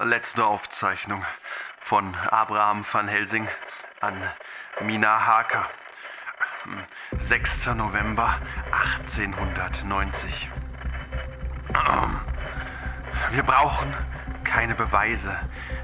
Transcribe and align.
Letzte 0.00 0.44
Aufzeichnung 0.44 1.24
von 1.80 2.14
Abraham 2.14 2.84
van 2.92 3.08
Helsing 3.08 3.48
an 4.00 4.14
Mina 4.80 5.26
Harker. 5.26 5.68
6. 7.28 7.66
November 7.74 8.38
1890. 8.70 10.48
Wir 13.32 13.42
brauchen 13.42 13.92
keine 14.44 14.76
Beweise. 14.76 15.36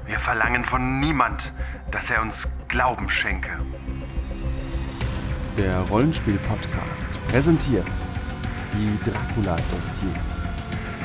Wir 0.05 0.19
verlangen 0.19 0.63
von 0.63 1.01
niemand, 1.01 1.51
dass 1.91 2.09
er 2.09 2.21
uns 2.21 2.47
Glauben 2.69 3.09
schenke. 3.09 3.59
Der 5.57 5.79
Rollenspiel-Podcast 5.89 7.19
präsentiert 7.27 7.85
die 8.73 8.97
Dracula-Dossiers. 9.03 10.45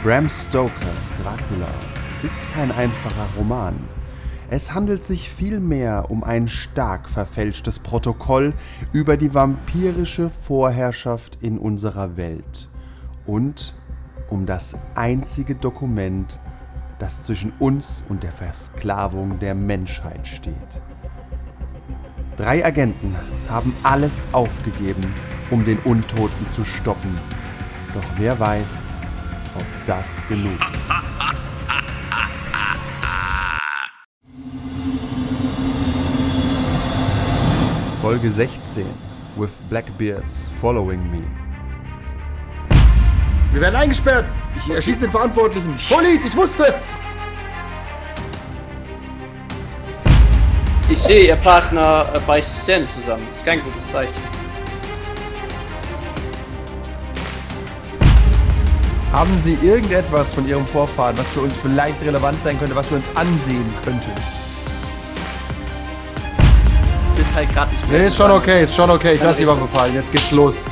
Bram 0.05 0.29
Stokers 0.29 1.13
Dracula 1.17 1.69
ist 2.23 2.41
kein 2.53 2.71
einfacher 2.73 3.27
Roman. 3.37 3.77
Es 4.53 4.75
handelt 4.75 5.05
sich 5.05 5.31
vielmehr 5.31 6.11
um 6.11 6.25
ein 6.25 6.49
stark 6.49 7.09
verfälschtes 7.09 7.79
Protokoll 7.79 8.53
über 8.93 9.17
die 9.17 9.33
vampirische 9.33 10.29
Vorherrschaft 10.29 11.39
in 11.41 11.59
unserer 11.59 12.17
Welt 12.17 12.69
und 13.27 13.75
um 14.29 14.47
das 14.47 14.77
einzige 14.95 15.55
Dokument, 15.55 16.41
das 16.99 17.23
zwischen 17.23 17.53
uns 17.59 18.03
und 18.09 18.23
der 18.23 18.33
Versklavung 18.33 19.39
der 19.39 19.55
Menschheit 19.55 20.27
steht. 20.27 20.55
Drei 22.37 22.65
Agenten 22.65 23.15
haben 23.49 23.75
alles 23.83 24.27
aufgegeben, 24.33 25.15
um 25.51 25.65
den 25.65 25.79
Untoten 25.81 26.49
zu 26.49 26.65
stoppen. 26.65 27.19
Doch 27.95 28.05
wer 28.19 28.39
weiß, 28.39 28.89
ob 29.57 29.65
das 29.87 30.23
genug 30.29 30.59
ist. 30.59 31.10
Folge 38.11 38.29
16 38.29 38.85
with 39.37 39.51
Blackbeards 39.69 40.51
Following 40.61 41.01
Me. 41.13 41.23
Wir 43.53 43.61
werden 43.61 43.77
eingesperrt. 43.77 44.29
Ich 44.57 44.69
erschieße 44.69 45.03
den 45.03 45.13
Verantwortlichen. 45.13 45.77
Polit, 45.89 46.21
ich 46.27 46.37
wusste 46.37 46.75
es. 46.75 46.97
Ich 50.89 50.99
sehe, 50.99 51.29
Ihr 51.29 51.37
Partner 51.37 52.13
äh, 52.13 52.21
beißt 52.27 52.65
Zähne 52.65 52.85
zusammen. 52.87 53.25
Das 53.29 53.37
ist 53.37 53.47
kein 53.47 53.61
gutes 53.63 53.93
Zeichen. 53.93 54.15
Haben 59.13 59.39
Sie 59.39 59.55
irgendetwas 59.63 60.33
von 60.33 60.49
Ihrem 60.49 60.67
Vorfahren, 60.67 61.17
was 61.17 61.31
für 61.31 61.43
uns 61.43 61.57
vielleicht 61.59 62.03
relevant 62.03 62.43
sein 62.43 62.59
könnte, 62.59 62.75
was 62.75 62.91
wir 62.91 62.97
uns 62.97 63.07
ansehen 63.15 63.73
könnten? 63.85 64.40
Halt 67.41 67.55
gerade 67.55 67.73
nicht 67.73 67.89
mehr. 67.89 68.01
Nee, 68.01 68.07
ist 68.07 68.17
schon 68.17 68.31
okay, 68.31 68.63
ist 68.65 68.75
schon 68.75 68.91
okay. 68.91 69.15
Ich 69.15 69.23
lasse 69.23 69.41
die 69.41 69.47
Waffe 69.47 69.67
fallen. 69.67 69.95
Jetzt 69.95 70.13
geht's 70.13 70.31
los. 70.31 70.65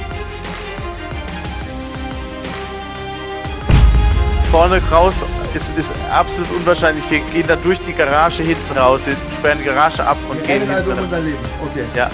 vorne 4.51 4.81
raus 4.91 5.25
ist, 5.55 5.77
ist 5.79 5.93
absolut 6.11 6.51
unwahrscheinlich. 6.51 7.05
Wir 7.11 7.21
gehen 7.21 7.47
da 7.47 7.57
durch 7.57 7.79
die 7.87 7.93
Garage 7.93 8.43
hinten 8.43 8.79
raus. 8.79 9.03
Wir 9.05 9.15
sperren 9.39 9.59
die 9.61 9.67
Garage 9.67 10.03
ab 10.03 10.17
und 10.31 10.43
gehen 10.45 10.63
rennen 10.63 10.71
also 10.71 10.91
um 10.91 10.97
hinten. 10.97 11.15
unser 11.15 11.21
Leben. 11.21 11.39
Okay. 11.71 11.85
Ja. 11.95 12.11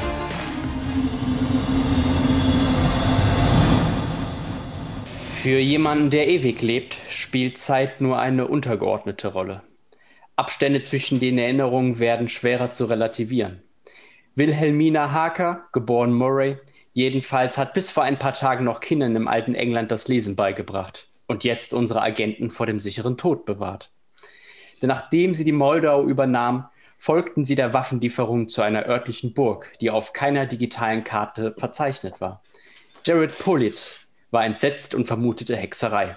Für 5.42 5.58
jemanden, 5.58 6.10
der 6.10 6.28
ewig 6.28 6.60
lebt, 6.62 6.96
spielt 7.08 7.58
Zeit 7.58 8.00
nur 8.00 8.18
eine 8.18 8.48
untergeordnete 8.48 9.28
Rolle. 9.28 9.62
Abstände 10.36 10.80
zwischen 10.80 11.20
den 11.20 11.38
Erinnerungen 11.38 11.98
werden 11.98 12.28
schwerer 12.28 12.72
zu 12.72 12.86
relativieren. 12.86 13.63
Wilhelmina 14.36 15.12
Harker, 15.12 15.68
geboren 15.70 16.12
Murray, 16.12 16.58
jedenfalls 16.92 17.56
hat 17.56 17.72
bis 17.72 17.88
vor 17.88 18.02
ein 18.02 18.18
paar 18.18 18.34
Tagen 18.34 18.64
noch 18.64 18.80
Kindern 18.80 19.14
im 19.14 19.28
alten 19.28 19.54
England 19.54 19.92
das 19.92 20.08
Lesen 20.08 20.34
beigebracht 20.34 21.06
und 21.28 21.44
jetzt 21.44 21.72
unsere 21.72 22.02
Agenten 22.02 22.50
vor 22.50 22.66
dem 22.66 22.80
sicheren 22.80 23.16
Tod 23.16 23.46
bewahrt. 23.46 23.92
Denn 24.82 24.88
nachdem 24.88 25.34
sie 25.34 25.44
die 25.44 25.52
Moldau 25.52 26.04
übernahm, 26.04 26.66
folgten 26.98 27.44
sie 27.44 27.54
der 27.54 27.74
Waffenlieferung 27.74 28.48
zu 28.48 28.62
einer 28.62 28.86
örtlichen 28.86 29.34
Burg, 29.34 29.72
die 29.80 29.90
auf 29.90 30.12
keiner 30.12 30.46
digitalen 30.46 31.04
Karte 31.04 31.54
verzeichnet 31.56 32.20
war. 32.20 32.42
Jared 33.06 33.38
Pollitt 33.38 34.06
war 34.32 34.44
entsetzt 34.44 34.96
und 34.96 35.06
vermutete 35.06 35.56
Hexerei. 35.56 36.16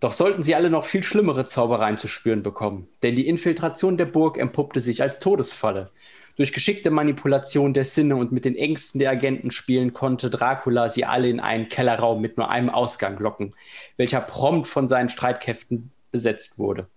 Doch 0.00 0.12
sollten 0.12 0.42
sie 0.42 0.56
alle 0.56 0.70
noch 0.70 0.84
viel 0.84 1.04
schlimmere 1.04 1.46
Zaubereien 1.46 1.98
zu 1.98 2.08
spüren 2.08 2.42
bekommen, 2.42 2.88
denn 3.04 3.14
die 3.14 3.28
Infiltration 3.28 3.96
der 3.96 4.06
Burg 4.06 4.38
empuppte 4.38 4.80
sich 4.80 5.02
als 5.02 5.20
Todesfalle. 5.20 5.92
Durch 6.36 6.52
geschickte 6.52 6.90
Manipulation 6.90 7.74
der 7.74 7.84
Sinne 7.84 8.16
und 8.16 8.32
mit 8.32 8.44
den 8.44 8.56
Ängsten 8.56 8.98
der 8.98 9.10
Agenten 9.10 9.50
spielen 9.50 9.92
konnte 9.92 10.30
Dracula 10.30 10.88
sie 10.88 11.04
alle 11.04 11.28
in 11.28 11.38
einen 11.38 11.68
Kellerraum 11.68 12.20
mit 12.20 12.36
nur 12.36 12.50
einem 12.50 12.70
Ausgang 12.70 13.18
locken, 13.18 13.54
welcher 13.96 14.20
prompt 14.20 14.66
von 14.66 14.88
seinen 14.88 15.08
Streitkräften 15.08 15.92
besetzt 16.10 16.58
wurde. 16.58 16.88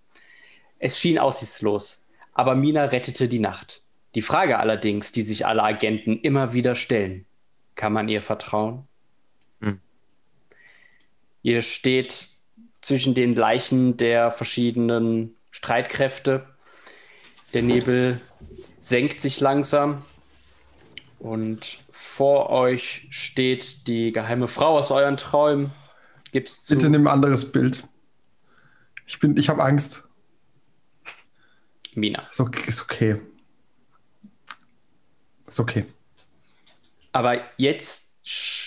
Es 0.80 0.98
schien 0.98 1.18
aussichtslos, 1.18 2.04
aber 2.32 2.54
Mina 2.54 2.84
rettete 2.84 3.28
die 3.28 3.38
Nacht. 3.38 3.82
Die 4.14 4.22
Frage 4.22 4.58
allerdings, 4.58 5.12
die 5.12 5.22
sich 5.22 5.46
alle 5.46 5.62
Agenten 5.62 6.18
immer 6.20 6.52
wieder 6.52 6.74
stellen, 6.74 7.24
kann 7.74 7.92
man 7.92 8.08
ihr 8.08 8.22
vertrauen? 8.22 8.88
Hm. 9.60 9.80
Ihr 11.42 11.62
steht 11.62 12.28
zwischen 12.80 13.14
den 13.14 13.34
Leichen 13.34 13.96
der 13.96 14.30
verschiedenen 14.30 15.36
Streitkräfte. 15.50 16.46
Der 17.54 17.62
Nebel 17.62 18.20
senkt 18.80 19.20
sich 19.20 19.40
langsam 19.40 20.02
und 21.18 21.78
vor 21.90 22.50
euch 22.50 23.06
steht 23.10 23.86
die 23.86 24.12
geheime 24.12 24.48
Frau 24.48 24.78
aus 24.78 24.90
euren 24.90 25.16
Träumen. 25.16 25.72
Gibt's 26.32 26.64
zu. 26.64 26.74
Bitte 26.74 26.90
nimm 26.90 27.06
ein 27.06 27.12
anderes 27.12 27.50
Bild. 27.50 27.86
Ich 29.06 29.18
bin, 29.20 29.36
ich 29.36 29.48
habe 29.48 29.62
Angst. 29.62 30.08
Mina. 31.94 32.22
Ist 32.28 32.40
okay. 32.40 32.62
Ist 32.66 32.82
okay. 32.82 33.20
Ist 35.48 35.60
okay. 35.60 35.86
Aber 37.12 37.40
jetzt, 37.56 38.12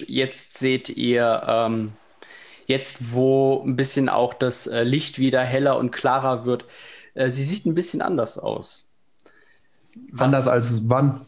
jetzt 0.08 0.58
seht 0.58 0.90
ihr, 0.90 1.44
ähm, 1.48 1.94
jetzt 2.66 3.14
wo 3.14 3.64
ein 3.64 3.76
bisschen 3.76 4.10
auch 4.10 4.34
das 4.34 4.68
äh, 4.68 4.84
Licht 4.84 5.20
wieder 5.20 5.44
heller 5.44 5.78
und 5.78 5.92
klarer 5.92 6.46
wird, 6.46 6.66
äh, 7.14 7.30
sie 7.30 7.44
sieht 7.44 7.66
ein 7.66 7.76
bisschen 7.76 8.02
anders 8.02 8.38
aus. 8.38 8.91
Was 10.12 10.22
Anders 10.22 10.48
als 10.48 10.90
wann? 10.90 11.22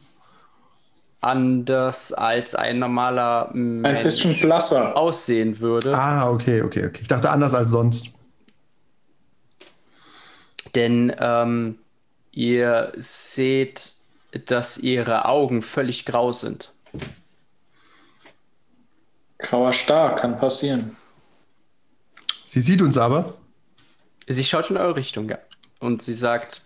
anders 1.21 2.11
als 2.11 2.53
ein 2.53 2.79
normaler 2.79 3.49
Mensch 3.53 3.87
Ein 3.97 4.03
bisschen 4.03 4.39
blasser. 4.41 4.97
aussehen 4.97 5.59
würde. 5.61 5.97
Ah, 5.97 6.29
okay, 6.29 6.61
okay, 6.61 6.85
okay. 6.85 6.99
Ich 7.01 7.07
dachte 7.07 7.29
anders 7.29 7.53
als 7.53 7.71
sonst. 7.71 8.07
Denn 10.75 11.15
ähm, 11.19 11.77
ihr 12.31 12.91
seht, 12.97 13.93
dass 14.47 14.77
ihre 14.77 15.25
Augen 15.25 15.61
völlig 15.61 16.05
grau 16.05 16.33
sind. 16.33 16.73
Grauer 19.37 19.71
Star 19.73 20.15
kann 20.15 20.37
passieren. 20.37 20.97
Sie 22.47 22.61
sieht 22.61 22.81
uns 22.81 22.97
aber. 22.97 23.35
Sie 24.27 24.43
schaut 24.43 24.69
in 24.69 24.77
eure 24.77 24.95
Richtung, 24.95 25.29
ja. 25.29 25.37
Und 25.79 26.01
sie 26.01 26.13
sagt, 26.13 26.61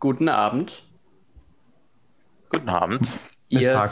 guten 0.00 0.28
Abend. 0.28 0.84
Guten 2.48 2.68
Abend. 2.68 3.08
Ihr, 3.48 3.82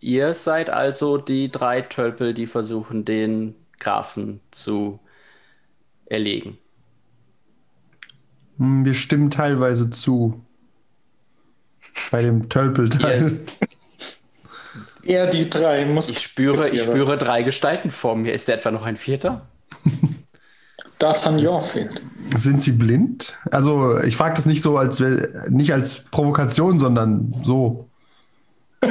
ihr 0.00 0.34
seid 0.34 0.70
also 0.70 1.18
die 1.18 1.50
drei 1.50 1.82
Tölpel, 1.82 2.34
die 2.34 2.46
versuchen, 2.46 3.04
den 3.04 3.54
Grafen 3.78 4.40
zu 4.50 5.00
erlegen. 6.06 6.58
Hm, 8.58 8.84
Wir 8.84 8.94
stimmen 8.94 9.30
teilweise 9.30 9.90
zu. 9.90 10.44
Bei 12.10 12.22
dem 12.22 12.48
Tölpelteil. 12.48 13.40
Er 15.02 15.26
die 15.30 15.48
drei 15.50 15.84
muss. 15.86 16.10
Ich 16.10 16.20
spüre, 16.20 16.68
ich 16.68 16.82
spüre 16.82 17.16
drei 17.18 17.42
Gestalten 17.42 17.90
vor 17.90 18.16
mir. 18.16 18.32
Ist 18.32 18.48
da 18.48 18.52
etwa 18.54 18.70
noch 18.70 18.82
ein 18.84 18.96
vierter? 18.96 19.48
D'Artagnan 20.98 21.60
fehlt. 21.60 22.00
Sind 22.36 22.62
sie 22.62 22.72
blind? 22.72 23.36
Also, 23.50 24.00
ich 24.00 24.16
frage 24.16 24.34
das 24.34 24.46
nicht 24.46 24.62
so 24.62 24.78
als 24.78 25.02
nicht 25.48 25.72
als 25.72 26.04
Provokation, 26.04 26.78
sondern 26.78 27.34
so. 27.42 27.88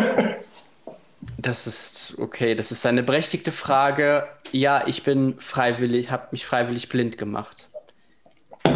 Das 1.37 1.67
ist 1.67 2.15
okay, 2.17 2.55
das 2.55 2.71
ist 2.71 2.87
eine 2.87 3.03
berechtigte 3.03 3.51
Frage. 3.51 4.23
Ja, 4.51 4.87
ich 4.87 5.03
bin 5.03 5.35
freiwillig, 5.37 6.09
habe 6.09 6.29
mich 6.31 6.43
freiwillig 6.43 6.89
blind 6.89 7.19
gemacht. 7.19 7.69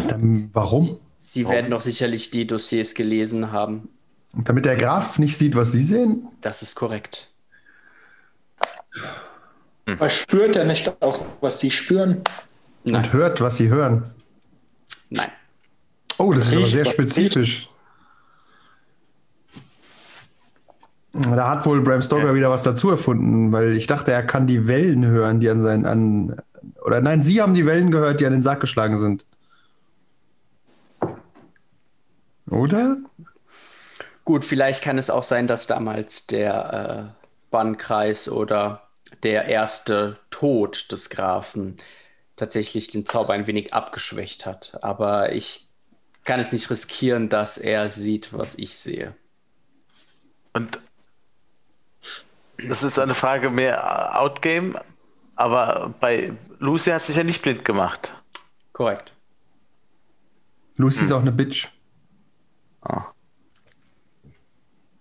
Dann, 0.06 0.50
warum? 0.52 0.96
Sie 1.18 1.48
werden 1.48 1.72
doch 1.72 1.80
sicherlich 1.80 2.30
die 2.30 2.46
Dossiers 2.46 2.94
gelesen 2.94 3.50
haben. 3.50 3.88
Damit 4.34 4.66
der 4.66 4.76
Graf 4.76 5.18
nicht 5.18 5.36
sieht, 5.36 5.56
was 5.56 5.72
sie 5.72 5.82
sehen? 5.82 6.28
Das 6.42 6.62
ist 6.62 6.76
korrekt. 6.76 7.28
Aber 9.86 10.08
spürt 10.08 10.54
er 10.54 10.64
nicht 10.64 11.02
auch, 11.02 11.20
was 11.40 11.60
sie 11.60 11.70
spüren? 11.70 12.22
Nein, 12.84 12.96
Und 12.96 13.12
hört, 13.12 13.40
was 13.40 13.56
sie 13.56 13.68
hören. 13.68 14.10
nein. 15.10 15.28
Oh, 16.18 16.32
das 16.32 16.48
ist 16.48 16.56
aber 16.56 16.66
sehr 16.66 16.84
spezifisch. 16.84 17.68
Da 21.12 21.48
hat 21.48 21.66
wohl 21.66 21.80
Bram 21.80 22.02
Stoker 22.02 22.26
Ja. 22.28 22.34
wieder 22.34 22.50
was 22.50 22.62
dazu 22.62 22.90
erfunden, 22.90 23.50
weil 23.52 23.72
ich 23.72 23.86
dachte, 23.86 24.12
er 24.12 24.22
kann 24.22 24.46
die 24.46 24.68
Wellen 24.68 25.04
hören, 25.04 25.40
die 25.40 25.48
an 25.50 25.60
seinen 25.60 25.84
an 25.86 26.40
oder 26.84 27.00
nein, 27.00 27.22
Sie 27.22 27.40
haben 27.42 27.54
die 27.54 27.66
Wellen 27.66 27.90
gehört, 27.90 28.20
die 28.20 28.26
an 28.26 28.32
den 28.32 28.42
Sack 28.42 28.60
geschlagen 28.60 28.98
sind. 28.98 29.24
Oder? 32.48 32.98
Gut, 34.24 34.44
vielleicht 34.44 34.82
kann 34.82 34.98
es 34.98 35.10
auch 35.10 35.22
sein, 35.22 35.46
dass 35.46 35.66
damals 35.66 36.26
der 36.26 37.12
äh, 37.16 37.24
Bannkreis 37.50 38.28
oder 38.28 38.82
der 39.22 39.46
erste 39.46 40.18
Tod 40.30 40.90
des 40.92 41.10
Grafen 41.10 41.76
tatsächlich 42.40 42.88
den 42.88 43.04
Zauber 43.04 43.34
ein 43.34 43.46
wenig 43.46 43.74
abgeschwächt 43.74 44.46
hat. 44.46 44.78
Aber 44.80 45.32
ich 45.32 45.68
kann 46.24 46.40
es 46.40 46.52
nicht 46.52 46.70
riskieren, 46.70 47.28
dass 47.28 47.58
er 47.58 47.90
sieht, 47.90 48.32
was 48.32 48.56
ich 48.56 48.78
sehe. 48.78 49.14
Und 50.54 50.80
das 52.56 52.82
ist 52.82 52.98
eine 52.98 53.14
Frage 53.14 53.50
mehr 53.50 54.18
Outgame, 54.18 54.80
aber 55.36 55.94
bei 56.00 56.32
Lucy 56.58 56.90
hat 56.90 57.02
sich 57.02 57.16
ja 57.16 57.24
nicht 57.24 57.42
blind 57.42 57.64
gemacht. 57.64 58.12
Korrekt. 58.72 59.12
Lucy 60.76 61.04
ist 61.04 61.12
auch 61.12 61.20
eine 61.20 61.32
Bitch. 61.32 61.68
Ah. 62.80 63.04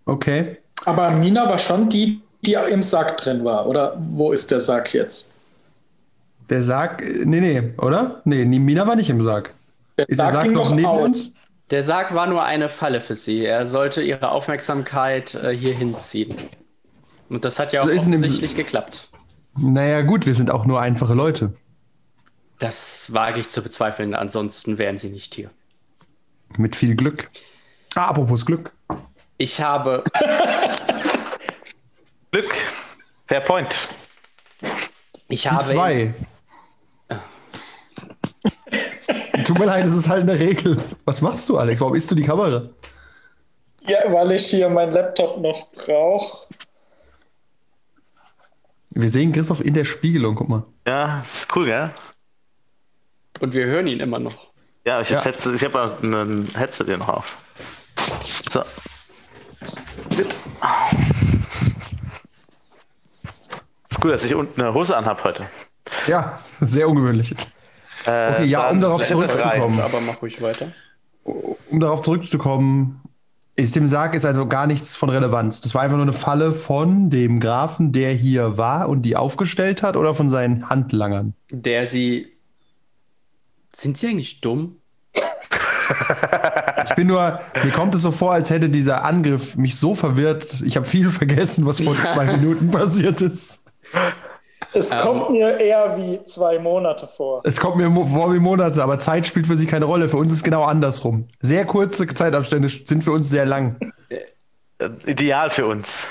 Okay. 0.05 0.57
Aber 0.85 1.11
Mina 1.11 1.49
war 1.49 1.57
schon 1.57 1.87
die, 1.87 2.21
die 2.41 2.53
im 2.53 2.81
Sack 2.81 3.17
drin 3.17 3.45
war. 3.45 3.65
Oder 3.65 3.97
wo 3.97 4.33
ist 4.33 4.51
der 4.51 4.59
Sack 4.59 4.93
jetzt? 4.93 5.33
Der 6.49 6.61
Sarg, 6.61 7.03
nee, 7.03 7.39
nee, 7.39 7.73
oder? 7.77 8.21
Nee, 8.25 8.45
Mina 8.45 8.87
war 8.87 8.95
nicht 8.95 9.09
im 9.09 9.21
Sarg. 9.21 9.53
Der 9.97 10.09
Ist 10.09 10.19
der 10.19 10.31
Sarg 10.31 10.43
ging 10.45 10.53
noch 10.53 10.73
neben 10.73 10.87
aus. 10.87 11.07
uns? 11.07 11.33
Der 11.69 11.83
Sarg 11.83 12.13
war 12.15 12.25
nur 12.25 12.43
eine 12.43 12.69
Falle 12.69 13.01
für 13.01 13.15
sie. 13.15 13.45
Er 13.45 13.67
sollte 13.67 14.01
ihre 14.01 14.31
Aufmerksamkeit 14.31 15.35
äh, 15.35 15.51
hier 15.51 15.75
hinziehen. 15.75 16.35
Und 17.29 17.45
das 17.45 17.59
hat 17.59 17.73
ja 17.73 17.81
auch 17.83 17.87
Also 17.87 18.09
offensichtlich 18.09 18.55
geklappt. 18.55 19.09
Naja, 19.55 20.01
gut, 20.01 20.25
wir 20.25 20.33
sind 20.33 20.49
auch 20.49 20.65
nur 20.65 20.81
einfache 20.81 21.13
Leute. 21.13 21.53
Das 22.57 23.13
wage 23.13 23.39
ich 23.39 23.49
zu 23.49 23.61
bezweifeln, 23.61 24.15
ansonsten 24.15 24.77
wären 24.77 24.97
sie 24.97 25.09
nicht 25.09 25.35
hier. 25.35 25.49
Mit 26.57 26.75
viel 26.75 26.95
Glück. 26.95 27.29
Ah, 27.95 28.07
apropos 28.07 28.45
Glück. 28.45 28.71
Ich 29.37 29.61
habe 29.61 30.03
Glück. 32.31 32.51
Fair 33.27 33.41
Point. 33.41 33.87
Ich 35.27 35.43
Die 35.43 35.49
habe 35.49 35.63
zwei. 35.63 36.13
Tut 39.43 39.57
mir 39.59 39.65
leid, 39.65 39.85
es 39.85 39.93
ist 39.93 40.07
halt 40.09 40.29
eine 40.29 40.39
Regel. 40.39 40.77
Was 41.05 41.21
machst 41.21 41.49
du, 41.49 41.57
Alex? 41.57 41.79
Warum 41.81 41.95
isst 41.95 42.09
du 42.11 42.15
die 42.15 42.23
Kamera? 42.23 42.69
Ja, 43.87 43.97
weil 44.11 44.33
ich 44.33 44.47
hier 44.47 44.69
meinen 44.69 44.91
Laptop 44.93 45.39
noch 45.41 45.71
brauche. 45.71 46.47
Wir 48.91 49.09
sehen 49.09 49.31
Christoph 49.31 49.61
in 49.61 49.73
der 49.73 49.85
Spiegelung, 49.85 50.35
guck 50.35 50.49
mal. 50.49 50.63
Ja, 50.85 51.23
das 51.25 51.39
ist 51.41 51.55
cool, 51.55 51.65
gell? 51.65 51.89
und 53.39 53.53
wir 53.53 53.65
hören 53.67 53.87
ihn 53.87 53.99
immer 54.01 54.19
noch. 54.19 54.35
Ja, 54.85 54.99
ich 55.01 55.09
Ja. 55.09 55.23
habe 55.23 55.57
hab 55.57 55.75
auch 55.75 56.03
ein 56.03 56.47
Headset 56.55 56.85
hier 56.85 56.97
noch 56.97 57.07
auf. 57.09 57.37
So. 58.51 58.61
Ist 63.89 64.01
gut, 64.01 64.11
dass 64.11 64.25
ich 64.25 64.35
unten 64.35 64.61
eine 64.61 64.73
Hose 64.73 64.95
anhab 64.95 65.23
heute. 65.23 65.45
Ja, 66.07 66.37
sehr 66.59 66.87
ungewöhnlich. 66.89 67.33
Äh, 68.05 68.33
Okay, 68.33 68.45
ja, 68.45 68.69
um 68.69 68.81
darauf 68.81 69.05
zurückzukommen. 69.05 69.79
Aber 69.79 70.01
mach 70.01 70.21
ruhig 70.21 70.41
weiter. 70.41 70.71
Um 71.23 71.79
darauf 71.79 72.01
zurückzukommen, 72.01 73.01
ist 73.55 73.75
dem 73.75 73.87
Sarg 73.87 74.15
ist 74.15 74.25
also 74.25 74.47
gar 74.47 74.67
nichts 74.67 74.95
von 74.95 75.09
Relevanz. 75.09 75.61
Das 75.61 75.75
war 75.75 75.81
einfach 75.81 75.97
nur 75.97 76.05
eine 76.05 76.13
Falle 76.13 76.53
von 76.53 77.09
dem 77.09 77.39
Grafen, 77.39 77.91
der 77.91 78.13
hier 78.13 78.57
war 78.57 78.87
und 78.87 79.01
die 79.01 79.15
aufgestellt 79.17 79.83
hat, 79.83 79.97
oder 79.97 80.15
von 80.15 80.29
seinen 80.29 80.69
Handlangern. 80.69 81.33
Der 81.51 81.85
sie. 81.85 82.27
Sind 83.75 83.97
sie 83.97 84.07
eigentlich 84.07 84.41
dumm? 84.41 84.77
Ich 86.85 86.95
bin 86.95 87.07
nur, 87.07 87.39
mir 87.63 87.71
kommt 87.71 87.95
es 87.95 88.01
so 88.01 88.11
vor, 88.11 88.33
als 88.33 88.49
hätte 88.49 88.69
dieser 88.69 89.03
Angriff 89.03 89.55
mich 89.57 89.77
so 89.77 89.95
verwirrt. 89.95 90.61
Ich 90.65 90.75
habe 90.75 90.85
viel 90.85 91.09
vergessen, 91.11 91.65
was 91.65 91.81
vor 91.81 91.95
zwei 91.95 92.25
Minuten 92.37 92.71
passiert 92.71 93.21
ist. 93.21 93.71
Es 94.73 94.95
kommt 94.97 95.31
mir 95.31 95.59
eher 95.59 95.97
wie 95.97 96.23
zwei 96.23 96.59
Monate 96.59 97.07
vor. 97.07 97.41
Es 97.43 97.59
kommt 97.59 97.77
mir 97.77 97.89
vor 98.07 98.33
wie 98.33 98.39
Monate, 98.39 98.83
aber 98.83 98.99
Zeit 98.99 99.25
spielt 99.25 99.47
für 99.47 99.55
sie 99.57 99.65
keine 99.65 99.85
Rolle. 99.85 100.09
Für 100.09 100.17
uns 100.17 100.31
ist 100.31 100.43
genau 100.43 100.63
andersrum. 100.63 101.27
Sehr 101.41 101.65
kurze 101.65 102.05
Zeitabstände 102.07 102.69
sind 102.69 103.03
für 103.03 103.11
uns 103.11 103.29
sehr 103.29 103.45
lang. 103.45 103.77
Äh, 104.77 104.89
Ideal 105.05 105.49
für 105.49 105.65
uns. 105.65 106.07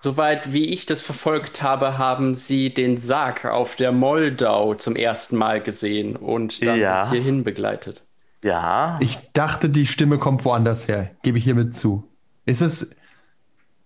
Soweit 0.00 0.52
wie 0.52 0.66
ich 0.66 0.86
das 0.86 1.00
verfolgt 1.00 1.60
habe, 1.62 1.98
haben 1.98 2.34
sie 2.34 2.72
den 2.72 2.98
Sarg 2.98 3.44
auf 3.44 3.74
der 3.76 3.90
Moldau 3.92 4.74
zum 4.74 4.94
ersten 4.96 5.36
Mal 5.36 5.60
gesehen 5.60 6.14
und 6.16 6.64
dann 6.64 6.78
Ja. 6.78 7.02
bis 7.02 7.10
hierhin 7.10 7.42
begleitet. 7.42 8.04
Ja. 8.44 8.96
Ich 9.00 9.18
dachte, 9.32 9.68
die 9.68 9.86
Stimme 9.86 10.18
kommt 10.18 10.44
woanders 10.44 10.86
her. 10.86 11.10
Gebe 11.22 11.38
ich 11.38 11.44
hiermit 11.44 11.74
zu. 11.76 12.04
Ist 12.46 12.62
es. 12.62 12.90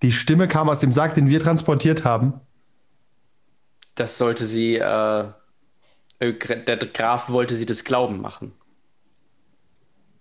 Die 0.03 0.13
Stimme 0.13 0.49
kam 0.49 0.69
aus 0.69 0.81
dem 0.81 0.93
Sarg, 0.93 1.15
den 1.15 1.31
wir 1.31 1.41
transportiert 1.41 2.05
haben. 2.05 2.35
Das 4.03 4.19
sollte 4.19 4.47
sie. 4.47 4.79
Äh, 4.79 5.25
äh, 6.19 6.33
der 6.67 6.77
Graf 6.77 7.31
wollte 7.31 7.55
sie 7.55 7.67
das 7.67 7.85
Glauben 7.85 8.21
machen. 8.21 8.51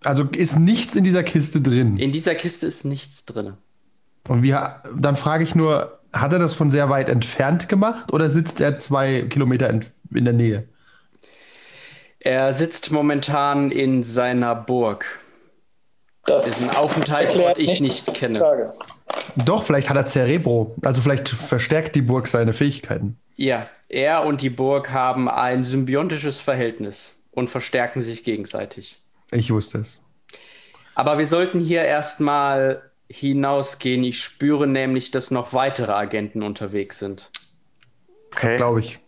Also 0.04 0.26
ist 0.26 0.60
nichts 0.60 0.96
in 0.96 1.04
dieser 1.04 1.24
Kiste 1.24 1.62
drin. 1.62 1.98
In 1.98 2.12
dieser 2.12 2.36
Kiste 2.36 2.68
ist 2.68 2.86
nichts 2.86 3.26
drin. 3.26 3.54
Und 4.28 4.44
wir, 4.44 4.84
dann 4.96 5.16
frage 5.16 5.44
ich 5.44 5.56
nur, 5.56 6.00
hat 6.14 6.32
er 6.32 6.38
das 6.38 6.54
von 6.54 6.70
sehr 6.70 6.92
weit 6.92 7.10
entfernt 7.10 7.70
gemacht 7.70 8.14
oder 8.14 8.30
sitzt 8.30 8.62
er 8.62 8.78
zwei 8.78 9.24
Kilometer 9.24 9.68
in, 9.72 9.84
in 10.14 10.26
der 10.26 10.36
Nähe? 10.36 10.68
Er 12.20 12.54
sitzt 12.54 12.92
momentan 12.92 13.72
in 13.72 14.04
seiner 14.04 14.54
Burg. 14.54 15.06
Das 16.26 16.48
ist 16.48 16.70
ein 16.70 16.76
Aufenthalt, 16.76 17.34
den 17.34 17.42
ich 17.58 17.82
nicht 17.82 18.06
nicht 18.06 18.14
kenne. 18.14 18.42
Frage. 18.42 18.74
Doch, 19.38 19.64
vielleicht 19.64 19.90
hat 19.90 19.98
er 19.98 20.06
Cerebro. 20.06 20.76
Also 20.84 21.02
vielleicht 21.02 21.30
verstärkt 21.30 21.96
die 21.96 22.04
Burg 22.04 22.28
seine 22.28 22.54
Fähigkeiten. 22.54 23.18
Ja, 23.36 23.68
er 23.90 24.24
und 24.24 24.42
die 24.42 24.50
Burg 24.50 24.90
haben 24.92 25.30
ein 25.30 25.64
symbiontisches 25.64 26.40
Verhältnis 26.40 27.16
und 27.32 27.50
verstärken 27.50 28.02
sich 28.02 28.24
gegenseitig. 28.24 29.02
Ich 29.32 29.52
wusste 29.52 29.80
es. 29.80 30.02
Aber 30.96 31.18
wir 31.18 31.28
sollten 31.28 31.60
hier 31.60 31.84
erstmal 31.84 32.92
hinausgehen. 33.10 34.04
Ich 34.04 34.20
spüre 34.22 34.68
nämlich, 34.68 35.12
dass 35.12 35.32
noch 35.32 35.54
weitere 35.54 35.92
Agenten 35.94 36.44
unterwegs 36.44 37.00
sind. 37.00 37.30
Das 38.32 38.44
Okay. 38.44 38.56
glaube 38.58 38.80
ich. 38.82 39.00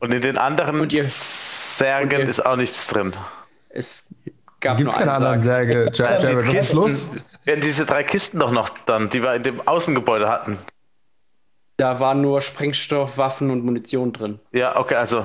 Und 0.00 0.12
in 0.12 0.20
den 0.20 0.36
anderen 0.38 0.80
Und 0.80 0.92
ihr- 0.92 1.04
Särgen 1.04 2.14
und 2.16 2.22
ihr- 2.22 2.28
ist 2.28 2.44
auch 2.44 2.56
nichts 2.56 2.86
drin. 2.86 3.12
Es 3.70 4.04
gab 4.60 4.76
Gibt 4.76 4.90
es 4.90 4.94
nur 4.94 5.00
keine 5.00 5.12
anderen. 5.16 5.40
Särge? 5.40 5.84
Ja- 5.86 6.18
Jared, 6.18 6.46
was 6.46 6.54
ist 6.54 6.72
los? 6.74 7.10
Werden 7.44 7.60
diese 7.62 7.86
drei 7.86 8.04
Kisten 8.04 8.38
doch 8.38 8.52
noch 8.52 8.68
dann, 8.86 9.08
die 9.10 9.22
wir 9.22 9.34
in 9.34 9.42
dem 9.42 9.66
Außengebäude 9.66 10.28
hatten. 10.28 10.58
Da 11.76 11.98
waren 11.98 12.20
nur 12.20 12.40
Sprengstoff, 12.40 13.18
Waffen 13.18 13.50
und 13.50 13.64
Munition 13.64 14.12
drin. 14.12 14.38
Ja, 14.52 14.78
okay, 14.78 14.94
also. 14.94 15.24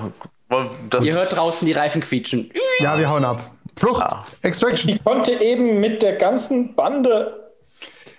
Ihr 1.01 1.13
hört 1.13 1.37
draußen 1.37 1.67
die 1.67 1.73
Reifen 1.73 2.01
quietschen. 2.01 2.51
Ja, 2.79 2.97
wir 2.97 3.07
hauen 3.09 3.23
ab. 3.23 3.51
Flucht! 3.75 4.01
Ah. 4.01 4.25
Extraction! 4.41 4.89
Ich 4.89 5.03
konnte 5.03 5.31
eben 5.33 5.79
mit 5.79 6.01
der 6.01 6.15
ganzen 6.15 6.75
Bande. 6.75 7.51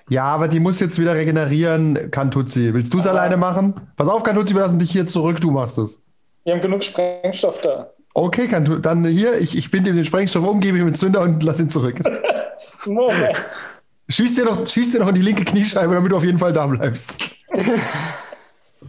Ja, 0.09 0.25
aber 0.25 0.49
die 0.49 0.61
muss 0.61 0.81
jetzt 0.81 0.99
wieder 0.99 1.15
regenerieren. 1.15 2.11
Kantuzzi, 2.11 2.73
willst 2.73 2.95
du 2.95 2.99
es 2.99 3.07
alleine 3.07 3.37
machen? 3.37 3.75
Pass 3.97 4.09
auf, 4.09 4.23
Kantuzzi, 4.23 4.55
wir 4.55 4.63
lassen 4.63 4.79
dich 4.79 4.91
hier 4.91 5.07
zurück. 5.07 5.41
Du 5.41 5.51
machst 5.51 5.79
es. 5.79 6.01
Wir 6.45 6.55
haben 6.55 6.61
genug 6.61 6.83
Sprengstoff 6.83 7.61
da. 7.61 7.89
Okay, 8.15 8.49
Kantuzzi, 8.49 8.83
dann 8.83 9.05
hier, 9.05 9.39
ich, 9.39 9.57
ich 9.57 9.71
binde 9.71 9.91
ihm 9.91 9.97
den 9.97 10.05
Sprengstoff 10.05 10.45
um, 10.45 10.61
gebe 10.61 10.79
ihm 10.79 10.87
den 10.87 10.95
Zünder 10.95 11.21
und 11.21 11.43
lass 11.43 11.61
ihn 11.61 11.69
zurück. 11.69 12.01
Moment. 12.87 13.65
schieß, 14.09 14.35
dir 14.37 14.45
noch, 14.45 14.67
schieß 14.67 14.93
dir 14.93 15.01
noch 15.01 15.09
in 15.09 15.15
die 15.17 15.23
linke 15.23 15.45
Kniescheibe, 15.45 15.95
damit 15.95 16.11
du 16.11 16.17
auf 16.17 16.25
jeden 16.25 16.39
Fall 16.39 16.53
da 16.53 16.67
bleibst. 16.67 17.40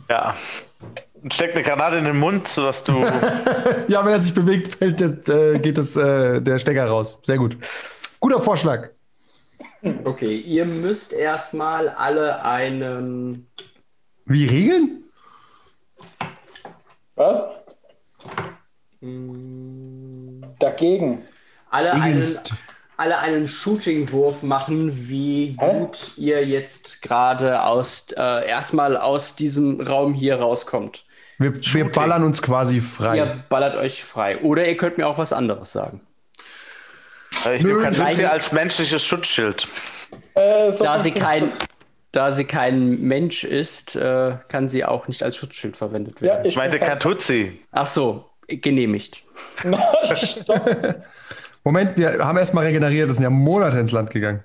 Ja. 0.10 0.36
Und 1.22 1.34
Steck 1.34 1.52
eine 1.52 1.64
Granate 1.64 1.98
in 1.98 2.06
den 2.06 2.20
Mund, 2.20 2.48
sodass 2.48 2.84
du. 2.84 2.94
Ja, 3.88 4.04
wenn 4.06 4.14
er 4.14 4.20
sich 4.20 4.34
bewegt, 4.34 4.76
fällt 4.76 5.00
der, 5.00 5.54
äh, 5.54 5.60
geht 5.60 5.78
das, 5.78 5.96
äh, 5.96 6.42
der 6.42 6.60
Stecker 6.60 6.86
raus. 6.86 7.20
Sehr 7.24 7.38
gut. 7.38 7.58
Guter 8.20 8.42
Vorschlag. 8.42 8.90
Okay, 10.04 10.38
ihr 10.38 10.66
müsst 10.66 11.14
erstmal 11.14 11.90
alle 11.90 12.44
einen. 12.44 13.48
Wie 14.26 14.46
Regeln? 14.46 15.04
Was? 17.16 17.50
Dagegen. 20.60 21.24
Alle 21.70 21.94
einen, 21.94 22.04
Regelst. 22.04 22.54
Alle 23.02 23.18
einen 23.18 23.48
Shooting-Wurf 23.48 24.44
machen, 24.44 25.10
wie 25.10 25.58
Hä? 25.60 25.80
gut 25.80 26.12
ihr 26.18 26.46
jetzt 26.46 27.02
gerade 27.02 27.64
aus 27.64 28.06
äh, 28.16 28.48
erstmal 28.48 28.96
aus 28.96 29.36
diesem 29.36 29.82
Raum 29.82 30.14
hier 30.14 30.36
rauskommt. 30.36 31.04
Wir, 31.40 31.56
wir 31.56 31.92
ballern 31.92 32.24
uns 32.24 32.44
quasi 32.44 32.80
frei. 32.80 33.18
Ihr 33.18 33.36
ballert 33.50 33.76
euch 33.76 34.04
frei. 34.04 34.38
Oder 34.42 34.68
ihr 34.68 34.78
könnt 34.78 35.00
mir 35.00 35.08
auch 35.08 35.18
was 35.18 35.34
anderes 35.34 35.72
sagen. 35.72 36.02
Äh, 37.44 37.56
Ich 37.56 37.64
nehme 37.64 37.90
nein. 37.90 38.26
als 38.26 38.52
menschliches 38.52 39.04
Schutzschild. 39.04 39.68
Äh, 40.36 40.70
so 40.70 40.84
Da 40.84 41.00
sie, 41.00 41.10
kein, 41.10 41.50
da 42.12 42.30
sie 42.30 42.46
kein 42.46 43.02
Mensch 43.02 43.44
ist, 43.44 43.96
äh, 43.96 44.36
kann 44.48 44.70
sie 44.70 44.86
auch 44.86 45.08
nicht 45.08 45.24
als 45.24 45.38
Schutzschild 45.38 45.76
verwendet 45.76 46.18
das. 46.18 46.28
Ja, 46.28 46.34
werden. 46.36 46.46
ich 46.46 46.56
meinte 46.56 46.78
Katuzzi. 46.78 47.60
Ach 47.72 47.88
so, 47.88 48.30
genehmigt. 48.48 49.24
Moment, 51.64 51.98
wir 51.98 52.26
haben 52.26 52.38
erstmal 52.38 52.66
regeneriert, 52.66 53.10
das 53.10 53.18
sind 53.18 53.24
ja 53.24 53.30
Monate 53.30 53.78
ins 53.78 53.92
Land 53.92 54.10
gegangen. 54.10 54.44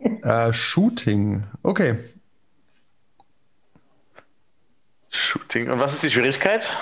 äh, 0.22 0.52
Shooting, 0.52 1.44
okay. 1.62 1.98
Shooting, 5.10 5.70
und 5.70 5.80
was 5.80 5.94
ist 5.94 6.02
die 6.02 6.10
Schwierigkeit? 6.10 6.74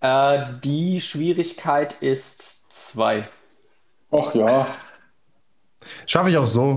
Äh, 0.00 0.44
die 0.62 1.00
Schwierigkeit 1.00 1.94
ist 2.00 2.72
zwei. 2.72 3.28
Ach 4.10 4.34
ja. 4.34 4.66
Schaffe 6.06 6.30
ich 6.30 6.36
auch 6.38 6.46
so. 6.46 6.76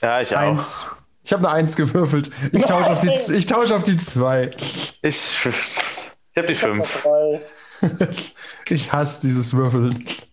Ja, 0.00 0.20
ich 0.20 0.36
Eins. 0.36 0.86
auch. 0.88 0.96
Ich 1.24 1.32
habe 1.32 1.48
eine 1.48 1.56
Eins 1.56 1.76
gewürfelt. 1.76 2.30
Ich 2.52 2.64
tausche 2.64 2.90
auf 2.90 3.00
die 3.00 3.46
tausch 3.46 3.70
auf 3.70 3.84
die 3.84 3.96
zwei. 3.96 4.50
ich, 5.02 5.46
ich 5.46 6.36
habe 6.36 6.46
die 6.48 6.54
5. 6.54 7.06
Ich 8.68 8.92
hasse 8.92 9.20
dieses 9.26 9.54
Würfeln. 9.54 9.90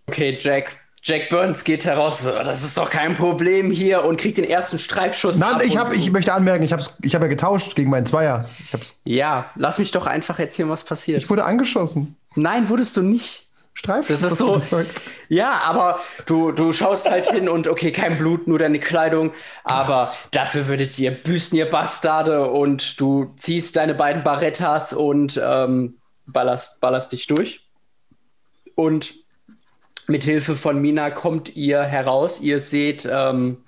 Okay, 0.08 0.38
Jack. 0.40 0.78
Jack 1.02 1.30
Burns 1.30 1.64
geht 1.64 1.86
heraus. 1.86 2.26
"Oh, 2.26 2.44
Das 2.44 2.64
ist 2.64 2.78
doch 2.78 2.90
kein 2.90 3.16
Problem 3.16 3.72
hier 3.72 4.04
und 4.06 4.20
kriegt 4.20 4.38
den 4.38 4.46
ersten 4.46 4.78
Streifschuss. 4.80 5.38
Nein, 5.38 5.60
ich, 5.64 5.78
hab, 5.78 5.94
ich 5.94 6.12
möchte 6.12 6.34
anmerken, 6.34 6.64
ich 6.64 6.74
habe 6.74 6.84
ich 7.02 7.16
hab 7.16 7.22
ja 7.22 7.28
getauscht 7.28 7.76
gegen 7.76 7.90
meinen 7.90 8.06
Zweier. 8.06 8.50
Ich, 8.66 8.74
hab's, 8.74 9.00
Ja, 9.06 9.50
lass 9.56 9.80
mich 9.80 9.92
doch 9.92 10.08
einfach 10.08 10.40
erzählen, 10.40 10.70
was 10.70 10.84
passiert. 10.84 11.22
ich 11.22 11.30
wurde 11.30 11.46
angeschossen. 11.46 12.18
Nein, 12.36 12.70
wurdest 12.70 12.98
du 12.98 13.02
nicht. 13.02 13.48
Streifschuss, 13.74 14.22
Das 14.22 14.34
ist 14.34 14.40
so-. 14.70 14.84
Ja, 15.30 15.62
aber 15.64 16.02
du, 16.26 16.52
du 16.52 16.74
schaust 16.74 17.10
halt 17.10 17.28
hin 17.32 17.48
und 17.48 17.68
okay, 17.68 17.94
kein 17.94 18.18
Blut, 18.18 18.48
nur 18.48 18.60
deine 18.60 18.80
Kleidung. 18.80 19.32
Aber 19.64 20.14
dafür 20.32 20.68
würdet 20.68 21.00
ihr 21.00 21.12
büßen, 21.12 21.58
ihr 21.58 21.70
Bastarde. 21.70 22.52
Und 22.52 23.00
du 23.00 23.34
ziehst 23.38 23.78
deine 23.78 23.94
beiden 23.94 24.24
Barettas 24.24 24.92
und 24.92 25.40
ähm, 25.42 25.96
ballerst, 26.32 26.82
ballerst 26.82 27.12
dich 27.12 27.28
durch. 27.28 27.68
Und 28.76 29.14
mit 30.08 30.24
Hilfe 30.24 30.56
von 30.56 30.82
Mina 30.82 31.12
kommt 31.12 31.56
ihr 31.56 31.84
heraus. 31.84 32.42
Ihr 32.42 32.60
seht, 32.60 33.08
ähm, 33.10 33.64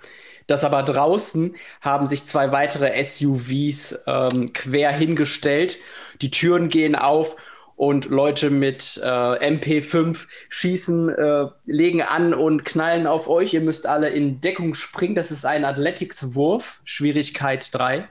dass 0.47 0.63
aber 0.63 0.83
draußen 0.83 1.55
haben 1.81 2.07
sich 2.07 2.25
zwei 2.25 2.51
weitere 2.51 3.01
SUVs 3.03 3.99
ähm, 4.07 4.51
quer 4.53 4.91
hingestellt. 4.91 5.77
Die 6.21 6.31
Türen 6.31 6.67
gehen 6.67 6.95
auf 6.95 7.35
und 7.75 8.05
Leute 8.05 8.49
mit 8.49 8.99
äh, 9.03 9.07
MP5 9.07 10.27
schießen, 10.49 11.09
äh, 11.09 11.47
legen 11.65 12.01
an 12.01 12.33
und 12.33 12.63
knallen 12.63 13.07
auf 13.07 13.27
euch. 13.27 13.53
Ihr 13.53 13.61
müsst 13.61 13.87
alle 13.87 14.09
in 14.09 14.39
Deckung 14.39 14.75
springen. 14.75 15.15
Das 15.15 15.31
ist 15.31 15.45
ein 15.45 15.65
Athletics-Wurf, 15.65 16.81
Schwierigkeit 16.83 17.73
3. 17.73 18.07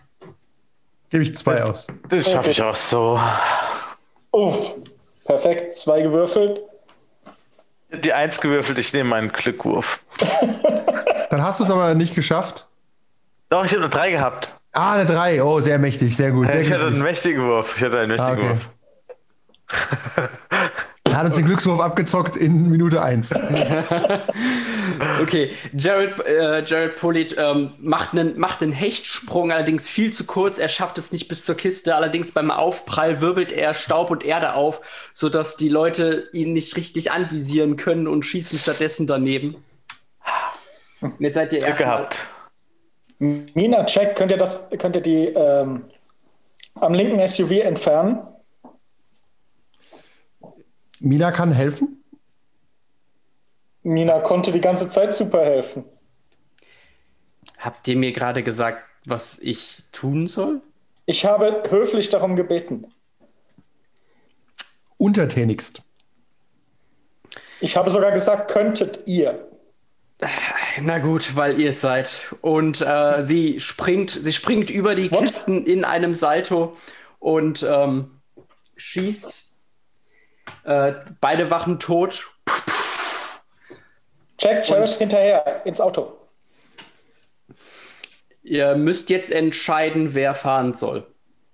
Gebe 1.10 1.22
ich 1.22 1.34
zwei 1.34 1.62
aus. 1.62 1.86
Das 2.08 2.30
schaffe 2.30 2.50
ich 2.50 2.62
auch 2.62 2.74
so. 2.74 3.20
Uff. 4.32 4.74
Perfekt. 5.24 5.74
Zwei 5.74 6.02
gewürfelt. 6.02 6.60
Die 7.92 8.12
Eins 8.12 8.40
gewürfelt, 8.40 8.78
ich 8.78 8.92
nehme 8.92 9.10
meinen 9.10 9.32
Glückwurf. 9.32 10.00
Dann 11.30 11.42
hast 11.42 11.58
du 11.60 11.64
es 11.64 11.70
aber 11.70 11.94
nicht 11.94 12.14
geschafft. 12.14 12.66
Doch, 13.48 13.64
ich 13.64 13.72
habe 13.72 13.80
nur 13.80 13.88
drei 13.90 14.12
gehabt. 14.12 14.54
Ah, 14.72 14.94
eine 14.94 15.06
drei. 15.06 15.42
Oh, 15.42 15.58
sehr 15.58 15.78
mächtig, 15.78 16.16
sehr 16.16 16.30
gut. 16.30 16.48
Sehr 16.50 16.60
ich 16.60 16.72
hatte 16.72 16.86
einen 16.86 17.02
mächtigen 17.02 17.44
Wurf. 17.44 17.76
Ich 17.76 17.82
hatte 17.82 17.98
einen 17.98 18.12
mächtigen 18.12 18.38
Ah, 18.38 18.42
okay. 18.42 18.50
Wurf. 18.50 18.68
Er 21.10 21.16
hat 21.16 21.24
uns 21.26 21.34
den 21.34 21.44
Glückswurf 21.44 21.80
abgezockt 21.80 22.36
in 22.36 22.70
Minute 22.70 23.02
eins. 23.02 23.34
Okay, 25.20 25.52
Jared, 25.72 26.26
äh, 26.26 26.62
Jared 26.64 26.96
Pollitt 26.96 27.34
ähm, 27.38 27.72
macht 27.78 28.12
einen 28.12 28.38
macht 28.38 28.62
einen 28.62 28.72
Hechtsprung, 28.72 29.50
allerdings 29.50 29.88
viel 29.88 30.12
zu 30.12 30.24
kurz. 30.24 30.58
Er 30.58 30.68
schafft 30.68 30.98
es 30.98 31.12
nicht 31.12 31.28
bis 31.28 31.44
zur 31.44 31.54
Kiste. 31.54 31.94
Allerdings 31.94 32.32
beim 32.32 32.50
Aufprall 32.50 33.20
wirbelt 33.20 33.52
er 33.52 33.72
Staub 33.72 34.10
und 34.10 34.24
Erde 34.24 34.54
auf, 34.54 34.80
sodass 35.14 35.56
die 35.56 35.68
Leute 35.68 36.28
ihn 36.32 36.52
nicht 36.52 36.76
richtig 36.76 37.12
anvisieren 37.12 37.76
können 37.76 38.08
und 38.08 38.24
schießen 38.24 38.58
stattdessen 38.58 39.06
daneben. 39.06 39.56
Und 41.00 41.20
jetzt 41.20 41.34
seid 41.34 41.52
ihr 41.52 41.60
Glück 41.60 41.78
gehabt. 41.78 42.26
Mina, 43.18 43.84
check, 43.84 44.16
könnt 44.16 44.32
ihr 44.32 44.38
das, 44.38 44.68
könnt 44.78 44.96
ihr 44.96 45.02
die 45.02 45.26
ähm, 45.26 45.84
am 46.74 46.94
linken 46.94 47.26
SUV 47.26 47.52
entfernen? 47.52 48.20
Mina 51.00 51.32
kann 51.32 51.50
helfen? 51.50 52.04
Mina 53.82 54.20
konnte 54.20 54.52
die 54.52 54.60
ganze 54.60 54.90
Zeit 54.90 55.14
super 55.14 55.42
helfen. 55.42 55.84
Habt 57.58 57.88
ihr 57.88 57.96
mir 57.96 58.12
gerade 58.12 58.42
gesagt, 58.42 58.84
was 59.06 59.38
ich 59.38 59.82
tun 59.92 60.28
soll? 60.28 60.60
Ich 61.06 61.24
habe 61.24 61.62
höflich 61.70 62.10
darum 62.10 62.36
gebeten. 62.36 62.86
Untertänigst. 64.98 65.82
Ich 67.60 67.76
habe 67.76 67.90
sogar 67.90 68.12
gesagt, 68.12 68.50
könntet 68.50 69.08
ihr. 69.08 69.48
Na 70.82 70.98
gut, 70.98 71.34
weil 71.34 71.58
ihr 71.58 71.70
es 71.70 71.80
seid. 71.80 72.34
Und 72.42 72.82
äh, 72.82 73.22
sie 73.22 73.58
springt, 73.58 74.18
sie 74.22 74.32
springt 74.34 74.68
über 74.68 74.94
die 74.94 75.10
What? 75.10 75.20
Kisten 75.20 75.64
in 75.64 75.84
einem 75.86 76.14
Salto 76.14 76.76
und 77.18 77.66
ähm, 77.66 78.20
schießt 78.76 79.49
äh, 80.64 80.92
beide 81.20 81.50
Wachen 81.50 81.78
tot. 81.78 82.26
Check, 84.38 84.66
Jared, 84.66 84.88
hinterher 84.90 85.62
ins 85.64 85.80
Auto. 85.80 86.12
Ihr 88.42 88.74
müsst 88.74 89.10
jetzt 89.10 89.30
entscheiden, 89.30 90.14
wer 90.14 90.34
fahren 90.34 90.74
soll. 90.74 91.06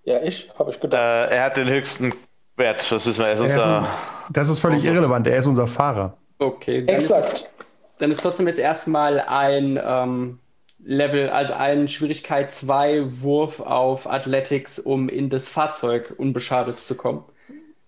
Ja, 0.05 0.23
ich, 0.23 0.49
habe 0.59 0.71
ich 0.71 0.79
gedacht. 0.81 1.01
Äh, 1.01 1.35
er 1.37 1.45
hat 1.45 1.57
den 1.57 1.69
höchsten 1.69 2.13
Wert. 2.57 2.91
Das 2.91 3.07
wissen 3.07 3.25
wir. 3.25 3.29
Er 3.29 3.35
ist 3.35 3.41
Er 3.41 3.47
ist 3.47 3.53
unser. 3.57 3.79
ein, 3.81 3.87
das 4.31 4.49
ist 4.49 4.61
völlig 4.61 4.85
irrelevant. 4.85 5.27
Er 5.27 5.37
ist 5.39 5.47
unser 5.47 5.67
Fahrer. 5.67 6.17
Okay, 6.39 6.85
dann 6.87 6.97
ist, 6.97 7.11
Exakt. 7.11 7.53
dann 7.99 8.11
ist 8.13 8.21
trotzdem 8.21 8.47
jetzt 8.47 8.59
erstmal 8.61 9.21
ein 9.21 9.81
ähm, 9.83 10.39
Level, 10.79 11.29
also 11.31 11.55
ein 11.55 11.89
Schwierigkeit 11.89 12.53
2 12.53 13.21
Wurf 13.21 13.59
auf 13.61 14.07
Athletics, 14.09 14.79
um 14.79 15.09
in 15.09 15.29
das 15.29 15.49
Fahrzeug 15.49 16.15
unbeschadet 16.17 16.79
zu 16.79 16.95
kommen. 16.95 17.25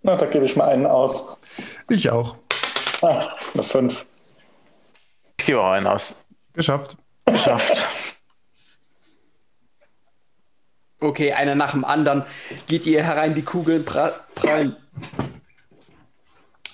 Na, 0.02 0.16
da 0.16 0.26
gebe 0.26 0.44
ich 0.44 0.56
mal 0.56 0.68
einen 0.68 0.86
aus. 0.86 1.38
Ich 1.88 2.10
auch. 2.10 2.36
Ah, 3.02 3.26
eine 3.54 3.62
5. 3.62 4.06
Ich 5.38 5.46
gebe 5.46 5.60
auch 5.60 5.70
einen 5.70 5.86
aus. 5.86 6.14
Geschafft. 6.52 6.96
Geschafft. 7.26 7.76
Okay, 11.00 11.32
einer 11.32 11.54
nach 11.54 11.72
dem 11.72 11.84
anderen 11.84 12.24
geht 12.66 12.84
ihr 12.86 13.04
herein, 13.04 13.34
die 13.34 13.42
Kugeln 13.42 13.84
pra 13.84 14.12
prallen, 14.34 14.74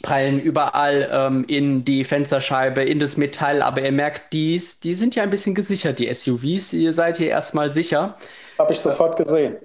prallen 0.02 0.40
überall 0.40 1.10
ähm, 1.12 1.44
in 1.46 1.84
die 1.84 2.04
Fensterscheibe, 2.04 2.82
in 2.82 3.00
das 3.00 3.18
Metall, 3.18 3.60
aber 3.60 3.82
ihr 3.82 3.92
merkt, 3.92 4.32
die, 4.32 4.62
die 4.82 4.94
sind 4.94 5.14
ja 5.14 5.22
ein 5.22 5.30
bisschen 5.30 5.54
gesichert, 5.54 5.98
die 5.98 6.12
SUVs. 6.12 6.72
Ihr 6.72 6.94
seid 6.94 7.18
hier 7.18 7.28
erstmal 7.28 7.72
sicher. 7.74 8.16
Habe 8.58 8.72
ich 8.72 8.80
sofort 8.80 9.16
gesehen. 9.18 9.56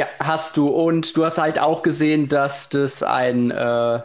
Ja, 0.00 0.06
hast 0.18 0.56
du. 0.56 0.68
Und 0.68 1.14
du 1.14 1.26
hast 1.26 1.36
halt 1.36 1.58
auch 1.58 1.82
gesehen, 1.82 2.26
dass 2.28 2.70
das 2.70 3.02
ein, 3.02 3.50
äh, 3.50 4.00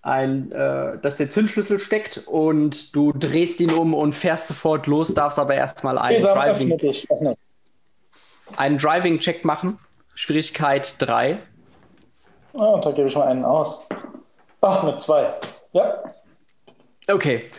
ein 0.00 0.52
äh, 0.52 0.98
dass 1.02 1.16
der 1.16 1.28
Zündschlüssel 1.28 1.80
steckt 1.80 2.18
und 2.28 2.94
du 2.94 3.10
drehst 3.10 3.58
ihn 3.58 3.72
um 3.72 3.94
und 3.94 4.12
fährst 4.12 4.46
sofort 4.46 4.86
los, 4.86 5.12
darfst 5.12 5.40
aber 5.40 5.56
erstmal 5.56 5.98
einen 5.98 6.22
Driving, 6.22 6.70
öffne 6.70 6.76
dich. 6.76 7.10
Öffne. 7.10 7.32
einen 8.56 8.78
Driving-Check 8.78 9.44
machen. 9.44 9.80
Schwierigkeit 10.14 10.94
3. 11.02 11.38
Ah, 12.56 12.64
und 12.66 12.86
da 12.86 12.92
gebe 12.92 13.08
ich 13.08 13.16
mal 13.16 13.26
einen 13.26 13.44
aus. 13.44 13.88
Ach, 14.60 14.84
mit 14.84 15.00
zwei. 15.00 15.34
Ja. 15.72 16.00
Okay. 17.08 17.50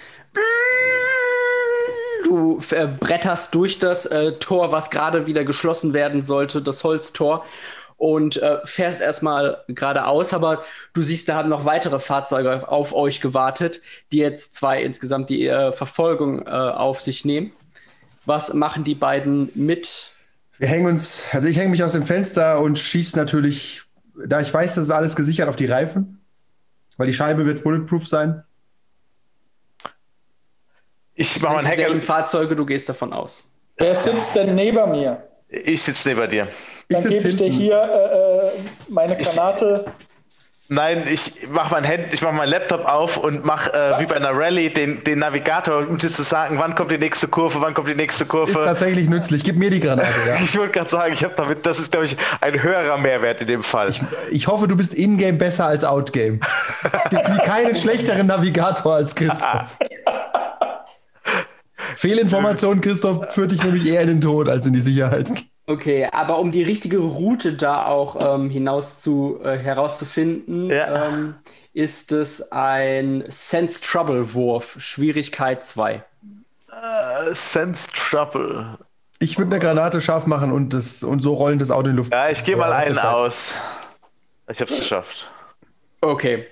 Du 2.58 2.76
äh, 2.76 2.88
bretterst 2.88 3.54
durch 3.54 3.80
das 3.80 4.06
äh, 4.06 4.34
Tor, 4.34 4.72
was 4.72 4.90
gerade 4.90 5.28
wieder 5.28 5.44
geschlossen 5.44 5.94
werden 5.94 6.24
sollte, 6.24 6.62
das 6.62 6.84
Holztor, 6.84 7.46
und 7.98 8.38
äh, 8.38 8.58
fährst 8.66 9.02
erstmal 9.02 9.64
geradeaus, 9.68 10.34
aber 10.34 10.64
du 10.94 11.02
siehst, 11.02 11.30
da 11.30 11.36
haben 11.36 11.50
noch 11.50 11.66
weitere 11.66 12.00
Fahrzeuge 12.00 12.70
auf 12.70 12.94
euch 12.94 13.22
gewartet, 13.22 13.82
die 14.12 14.18
jetzt 14.18 14.56
zwei 14.56 14.84
insgesamt 14.84 15.30
die 15.30 15.48
äh, 15.48 15.72
Verfolgung 15.72 16.46
äh, 16.46 16.50
auf 16.50 17.02
sich 17.02 17.26
nehmen. 17.26 17.52
Was 18.26 18.54
machen 18.54 18.84
die 18.84 18.94
beiden 18.94 19.50
mit? 19.56 20.12
Wir 20.60 20.68
hängen 20.68 20.86
uns, 20.86 21.28
also 21.32 21.48
ich 21.48 21.58
hänge 21.58 21.70
mich 21.70 21.84
aus 21.84 21.94
dem 21.94 22.04
Fenster 22.04 22.62
und 22.62 22.78
schieße 22.78 23.18
natürlich, 23.18 23.82
da 24.28 24.40
ich 24.42 24.54
weiß, 24.54 24.76
das 24.76 24.86
ist 24.86 24.92
alles 24.92 25.16
gesichert 25.16 25.50
auf 25.50 25.56
die 25.56 25.66
Reifen, 25.66 26.22
weil 26.98 27.08
die 27.08 27.14
Scheibe 27.14 27.48
wird 27.48 27.64
bulletproof 27.64 28.08
sein. 28.08 28.44
Ich 31.20 31.42
mache 31.42 31.56
meinen 31.56 31.70
Dieselben 31.70 31.96
Hacker. 31.96 32.06
Fahrzeuge, 32.06 32.56
du 32.56 32.66
gehst 32.66 32.88
davon 32.88 33.12
aus. 33.12 33.44
Wer 33.78 33.96
sitzt 33.96 34.36
denn 34.36 34.54
neben 34.54 34.92
mir? 34.92 35.24
Ich 35.50 35.82
sitze 35.82 36.10
neben 36.10 36.30
dir. 36.30 36.48
Ich 36.88 36.96
Dann 36.96 37.04
sitze 37.04 37.16
gebe 37.16 37.30
ich 37.30 37.36
dir 37.36 37.50
hier 37.50 37.82
äh, 37.82 38.48
äh, 38.48 38.52
meine 38.88 39.18
Granate. 39.18 39.92
Nein, 40.70 41.06
ich 41.10 41.48
mach 41.50 41.72
mein 41.72 41.88
Hand, 41.88 42.14
ich 42.14 42.22
mach 42.22 42.34
meinen 42.34 42.50
Laptop 42.50 42.86
auf 42.86 43.18
und 43.18 43.46
mach 43.46 43.68
äh, 43.70 44.00
wie 44.00 44.06
bei 44.06 44.18
einer 44.18 44.32
Rallye 44.32 44.70
den, 44.70 45.02
den 45.06 45.20
Navigator, 45.20 45.88
um 45.88 45.98
dir 45.98 46.12
zu 46.12 46.24
sagen, 46.24 46.60
wann 46.60 46.76
kommt 46.76 46.92
die 46.92 46.98
nächste 46.98 47.30
Kurve, 47.30 47.62
wann 47.62 47.74
kommt 47.74 47.88
die 47.88 47.96
nächste 47.96 48.26
Kurve. 48.26 48.52
Ist 48.52 48.58
tatsächlich 48.58 49.10
nützlich. 49.10 49.46
Gib 49.46 49.56
mir 49.56 49.70
die 49.70 49.80
Granate, 49.80 50.10
ja. 50.28 50.36
Ich 50.44 50.58
wollte 50.58 50.74
gerade 50.74 50.90
sagen, 50.90 51.14
ich 51.14 51.24
habe 51.24 51.34
damit, 51.36 51.66
das 51.66 51.80
ist, 51.80 51.92
glaube 51.92 52.06
ich, 52.06 52.18
ein 52.42 52.62
höherer 52.62 52.98
Mehrwert 52.98 53.42
in 53.42 53.48
dem 53.48 53.64
Fall. 53.64 53.92
Ich 54.30 54.48
hoffe, 54.48 54.68
du 54.68 54.76
bist 54.76 54.94
in-game 54.94 55.38
besser 55.38 55.68
als 55.68 55.86
out-game. 55.86 56.42
Es 56.84 57.10
gibt 57.10 57.44
keinen 57.44 57.74
schlechteren 57.74 58.28
Navigator 58.28 58.96
als 58.96 59.16
Christoph. 59.16 59.80
Fehlinformation, 61.96 62.82
Christoph, 62.82 63.34
führt 63.34 63.52
dich 63.52 63.64
nämlich 63.64 63.86
eher 63.86 64.02
in 64.02 64.08
den 64.08 64.22
Tod 64.22 64.50
als 64.50 64.66
in 64.68 64.74
die 64.74 64.82
Sicherheit. 64.82 65.32
Okay, 65.68 66.08
aber 66.12 66.40
um 66.40 66.52
die 66.52 66.64
richtige 66.64 66.98
Route 67.00 67.54
da 67.54 67.86
auch 67.86 68.36
ähm, 68.36 68.50
hinaus 68.50 69.02
zu, 69.02 69.40
äh, 69.44 69.58
herauszufinden, 69.58 70.70
Ja. 70.70 71.08
ähm, 71.10 71.36
ist 71.74 72.12
es 72.12 72.52
ein 72.52 73.24
Sense 73.30 73.82
Trouble 73.82 74.34
Wurf, 74.34 74.76
Schwierigkeit 74.80 75.64
2. 75.64 75.96
Äh, 75.96 77.34
Sense 77.34 77.88
Trouble. 77.94 78.78
Ich 79.20 79.38
würde 79.38 79.52
eine 79.52 79.60
Granate 79.64 80.00
scharf 80.00 80.26
machen 80.26 80.52
und, 80.52 80.74
das, 80.74 81.04
und 81.04 81.22
so 81.22 81.34
rollen 81.34 81.60
das 81.60 81.70
Auto 81.72 81.88
in 81.90 81.94
die 81.94 81.98
Luft. 81.98 82.14
Ja, 82.14 82.30
ich 82.30 82.44
gehe 82.44 82.56
mal 82.56 82.72
einen 82.72 83.02
halt- 83.02 83.14
aus. 83.14 83.56
Ich 84.50 84.62
habe 84.62 84.72
es 84.72 84.80
geschafft. 84.80 85.30
Okay. 86.02 86.46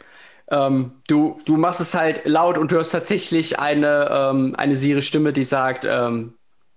Ähm, 0.52 0.92
du, 1.08 1.40
du 1.46 1.58
machst 1.58 1.82
es 1.82 1.94
halt 1.96 2.22
laut 2.26 2.58
und 2.58 2.72
du 2.72 2.76
hörst 2.76 2.92
tatsächlich 2.92 3.58
eine, 3.60 4.08
ähm, 4.12 4.56
eine 4.58 4.76
Siri-Stimme, 4.76 5.34
die 5.34 5.44
sagt, 5.44 5.86
ähm, 5.90 6.34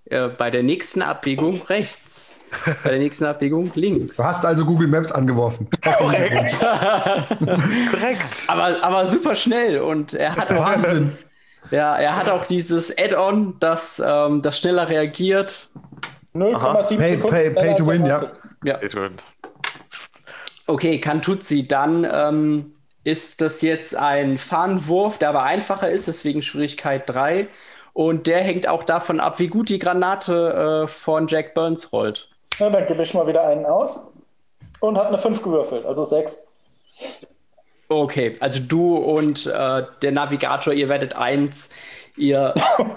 äh, 0.07 0.29
bei 0.29 0.51
der 0.51 0.63
nächsten 0.63 1.03
Abbiegung 1.03 1.61
rechts, 1.69 2.37
bei 2.83 2.91
der 2.91 2.99
nächsten 2.99 3.27
Abbiegung 3.27 3.71
links. 3.75 4.17
Du 4.17 4.25
hast 4.25 4.47
also 4.47 4.65
Google 4.65 4.89
Maps 4.89 5.13
angeworfen. 5.13 5.69
Korrekt. 5.99 6.59
Korrekt. 6.59 8.45
Aber, 8.47 8.83
aber 8.83 9.07
super 9.07 9.35
schnell 9.37 9.81
und 9.81 10.15
er 10.15 10.35
hat 10.37 10.51
auch, 10.51 10.67
Wahnsinn. 10.67 11.11
ja, 11.71 11.97
er 11.97 12.17
hat 12.17 12.29
auch 12.31 12.47
dieses 12.47 12.97
Add-on, 12.97 13.57
das, 13.61 14.03
ähm, 14.05 14.41
das 14.41 14.59
schneller 14.59 14.89
reagiert. 14.89 15.69
0,7 16.35 16.97
Pay- 16.99 17.17
Sekunden 17.17 17.37
pay- 17.37 17.51
pay 17.55 17.75
to 17.75 17.87
win, 17.87 18.07
ja. 18.07 18.23
Ja. 18.65 18.79
Edwin. 18.81 19.13
Okay, 20.67 21.01
Kantuzzi, 21.01 21.67
dann 21.67 22.07
ähm, 22.11 22.73
ist 23.09 23.41
das 23.41 23.63
jetzt 23.63 23.97
ein 23.97 24.37
Fahnenwurf, 24.37 25.17
der 25.17 25.31
aber 25.31 25.43
einfacher 25.43 25.91
ist, 25.91 26.09
deswegen 26.09 26.43
Schwierigkeit 26.43 27.09
3. 27.09 27.49
Und 27.95 28.27
der 28.27 28.43
hängt 28.43 28.69
auch 28.69 28.85
davon 28.85 29.19
ab, 29.19 29.39
wie 29.39 29.49
gut 29.49 29.71
die 29.71 29.79
Granate 29.79 30.85
äh, 30.85 30.89
von 30.89 31.27
Jack 31.27 31.55
Burns 31.55 31.91
rollt. 31.91 32.29
Na, 32.61 32.69
dann 32.69 32.85
gebe 32.85 33.03
ich 33.03 33.15
mal 33.15 33.27
wieder 33.27 33.47
einen 33.47 33.65
aus 33.65 34.13
und 34.81 34.99
hat 34.99 35.07
eine 35.07 35.17
5 35.17 35.43
gewürfelt, 35.43 35.87
also 35.87 36.05
6. 36.05 36.49
Okay, 37.89 38.37
also 38.41 38.61
du 38.61 38.97
und 38.97 39.47
äh, 39.47 39.83
der 40.03 40.13
Navigator, 40.13 40.75
ihr 40.75 40.91
werdet 40.91 41.15
eins. 41.17 41.71
Ihr, 42.17 42.53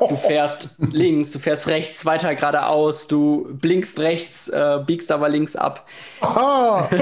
du 0.09 0.15
fährst 0.27 0.69
links, 0.79 1.31
du 1.31 1.39
fährst 1.39 1.67
rechts, 1.67 2.05
weiter 2.05 2.35
geradeaus, 2.35 3.07
du 3.07 3.47
blinkst 3.51 3.99
rechts, 3.99 4.49
äh, 4.49 4.79
biegst 4.85 5.11
aber 5.11 5.29
links 5.29 5.55
ab. 5.55 5.87
Ah, 6.19 6.89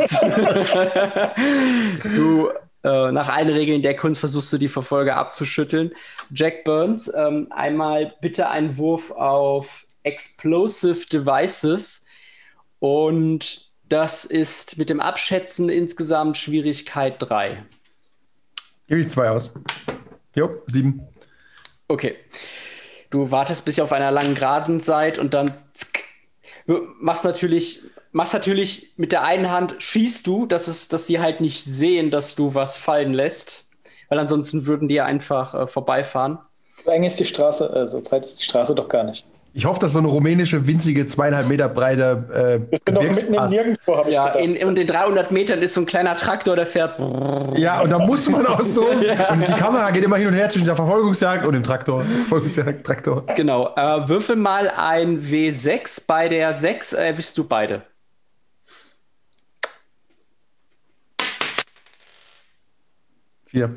Du, 2.04 2.50
äh, 2.84 3.12
nach 3.12 3.30
allen 3.30 3.50
Regeln 3.50 3.82
der 3.82 3.96
Kunst 3.96 4.20
versuchst 4.20 4.54
du 4.54 4.58
die 4.58 4.70
Verfolger 4.70 5.18
abzuschütteln. 5.18 5.92
Jack 6.34 6.64
Burns, 6.64 7.12
ähm, 7.14 7.48
einmal 7.52 8.16
bitte 8.22 8.50
einen 8.50 8.78
Wurf 8.78 9.12
auf 9.12 9.86
Explosive 10.04 11.06
Devices. 11.08 12.06
Und 12.80 13.70
das 13.90 14.24
ist 14.24 14.78
mit 14.78 14.90
dem 14.90 15.02
Abschätzen 15.02 15.70
insgesamt 15.70 16.38
Schwierigkeit 16.38 17.16
3. 17.20 17.66
gebe 18.88 19.02
ich 19.02 19.10
zwei 19.10 19.30
aus. 19.30 19.54
Jo, 20.36 20.62
sieben. 20.68 21.02
Okay. 21.88 22.16
Du 23.10 23.32
wartest, 23.32 23.66
bis 23.66 23.78
ihr 23.78 23.84
auf 23.84 23.92
einer 23.92 24.12
langen 24.12 24.36
Geraden 24.36 24.80
seid 24.80 25.18
und 25.18 25.34
dann 25.34 25.52
machst 27.00 27.26
natürlich, 27.26 27.82
machst 28.12 28.34
natürlich 28.34 28.92
mit 28.98 29.12
der 29.12 29.24
einen 29.24 29.52
Hand 29.52 29.76
schießt 29.80 30.26
du, 30.26 30.46
dass 30.46 30.68
es, 30.68 30.88
dass 30.88 31.06
die 31.08 31.20
halt 31.20 31.42
nicht 31.42 31.64
sehen, 31.64 32.12
dass 32.12 32.36
du 32.36 32.54
was 32.56 32.76
fallen 32.78 33.14
lässt, 33.14 33.66
weil 34.10 34.20
ansonsten 34.20 34.66
würden 34.66 34.88
die 34.88 34.96
ja 34.96 35.06
einfach 35.06 35.54
äh, 35.54 35.68
vorbeifahren. 35.68 36.40
So 36.86 36.92
eng 36.92 37.04
ist 37.04 37.20
die 37.20 37.26
Straße, 37.26 37.70
also 37.72 38.02
breit 38.02 38.26
ist 38.26 38.40
die 38.40 38.44
Straße 38.44 38.74
doch 38.76 38.88
gar 38.88 39.04
nicht. 39.04 39.26
Ich 39.52 39.66
hoffe, 39.66 39.80
dass 39.80 39.94
so 39.94 40.00
eine 40.00 40.08
rumänische, 40.08 40.68
winzige, 40.68 41.08
zweieinhalb 41.08 41.48
Meter 41.48 41.68
breite 41.68 42.24
äh, 42.32 42.72
Wir 42.72 42.78
sind 42.86 42.98
doch 42.98 43.02
mitten 43.02 43.34
Gebirgspass- 43.34 43.50
Nirgendwo, 43.50 43.98
habe 43.98 44.10
ich 44.10 44.16
Ja, 44.16 44.28
gedacht. 44.30 44.46
in, 44.46 44.68
und 44.68 44.78
in 44.78 44.86
300 44.88 45.32
Metern 45.32 45.62
ist 45.64 45.74
so 45.74 45.82
ein 45.82 45.86
kleiner 45.88 46.16
Traktor, 46.16 46.56
der 46.56 46.68
fährt. 46.68 47.00
Ja, 47.58 47.82
und 47.82 47.90
da 47.90 47.98
muss 47.98 48.30
man 48.30 48.46
auch 48.46 48.62
so. 48.62 48.86
Und 48.90 49.02
die 49.02 49.54
Kamera 49.54 49.90
geht 49.90 50.04
immer 50.04 50.18
hin 50.18 50.28
und 50.28 50.34
her 50.36 50.50
zwischen 50.50 50.66
dieser 50.66 50.76
Verfolgungsjagd 50.76 51.46
und 51.48 51.54
dem 51.54 51.64
Traktor. 51.64 52.04
Verfolgungsjagd, 52.20 52.86
Traktor. 52.86 53.26
Genau. 53.36 53.74
Äh, 53.76 54.08
würfel 54.08 54.36
mal 54.36 54.70
ein 54.70 55.20
W6. 55.20 56.04
Bei 56.06 56.30
der 56.30 56.54
6 56.54 56.94
erwischst 56.94 57.36
du 57.38 57.44
beide. 57.44 57.82
Vier. 63.50 63.76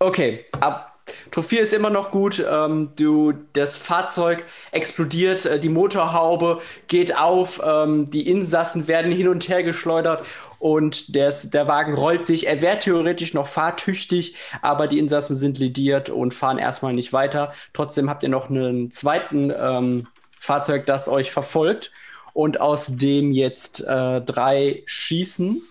Okay, 0.00 0.46
ab. 0.58 0.86
Trophäe 1.30 1.60
ist 1.60 1.72
immer 1.72 1.90
noch 1.90 2.10
gut. 2.10 2.44
Ähm, 2.48 2.90
du, 2.96 3.32
das 3.52 3.76
Fahrzeug 3.76 4.44
explodiert, 4.72 5.46
äh, 5.46 5.60
die 5.60 5.68
Motorhaube 5.68 6.60
geht 6.88 7.16
auf, 7.16 7.60
ähm, 7.64 8.10
die 8.10 8.28
Insassen 8.28 8.88
werden 8.88 9.12
hin 9.12 9.28
und 9.28 9.48
her 9.48 9.62
geschleudert 9.62 10.24
und 10.58 11.14
des, 11.14 11.50
der 11.50 11.68
Wagen 11.68 11.94
rollt 11.94 12.26
sich. 12.26 12.48
Er 12.48 12.60
wäre 12.62 12.80
theoretisch 12.80 13.32
noch 13.32 13.46
fahrtüchtig, 13.46 14.34
aber 14.60 14.88
die 14.88 14.98
Insassen 14.98 15.36
sind 15.36 15.58
lediert 15.58 16.10
und 16.10 16.34
fahren 16.34 16.58
erstmal 16.58 16.92
nicht 16.92 17.12
weiter. 17.12 17.52
Trotzdem 17.72 18.10
habt 18.10 18.24
ihr 18.24 18.28
noch 18.28 18.50
einen 18.50 18.90
zweiten 18.90 19.52
ähm, 19.56 20.08
Fahrzeug, 20.36 20.86
das 20.86 21.08
euch 21.08 21.30
verfolgt 21.30 21.92
und 22.32 22.60
aus 22.60 22.96
dem 22.96 23.30
jetzt 23.30 23.80
äh, 23.80 24.20
drei 24.20 24.82
schießen 24.86 25.62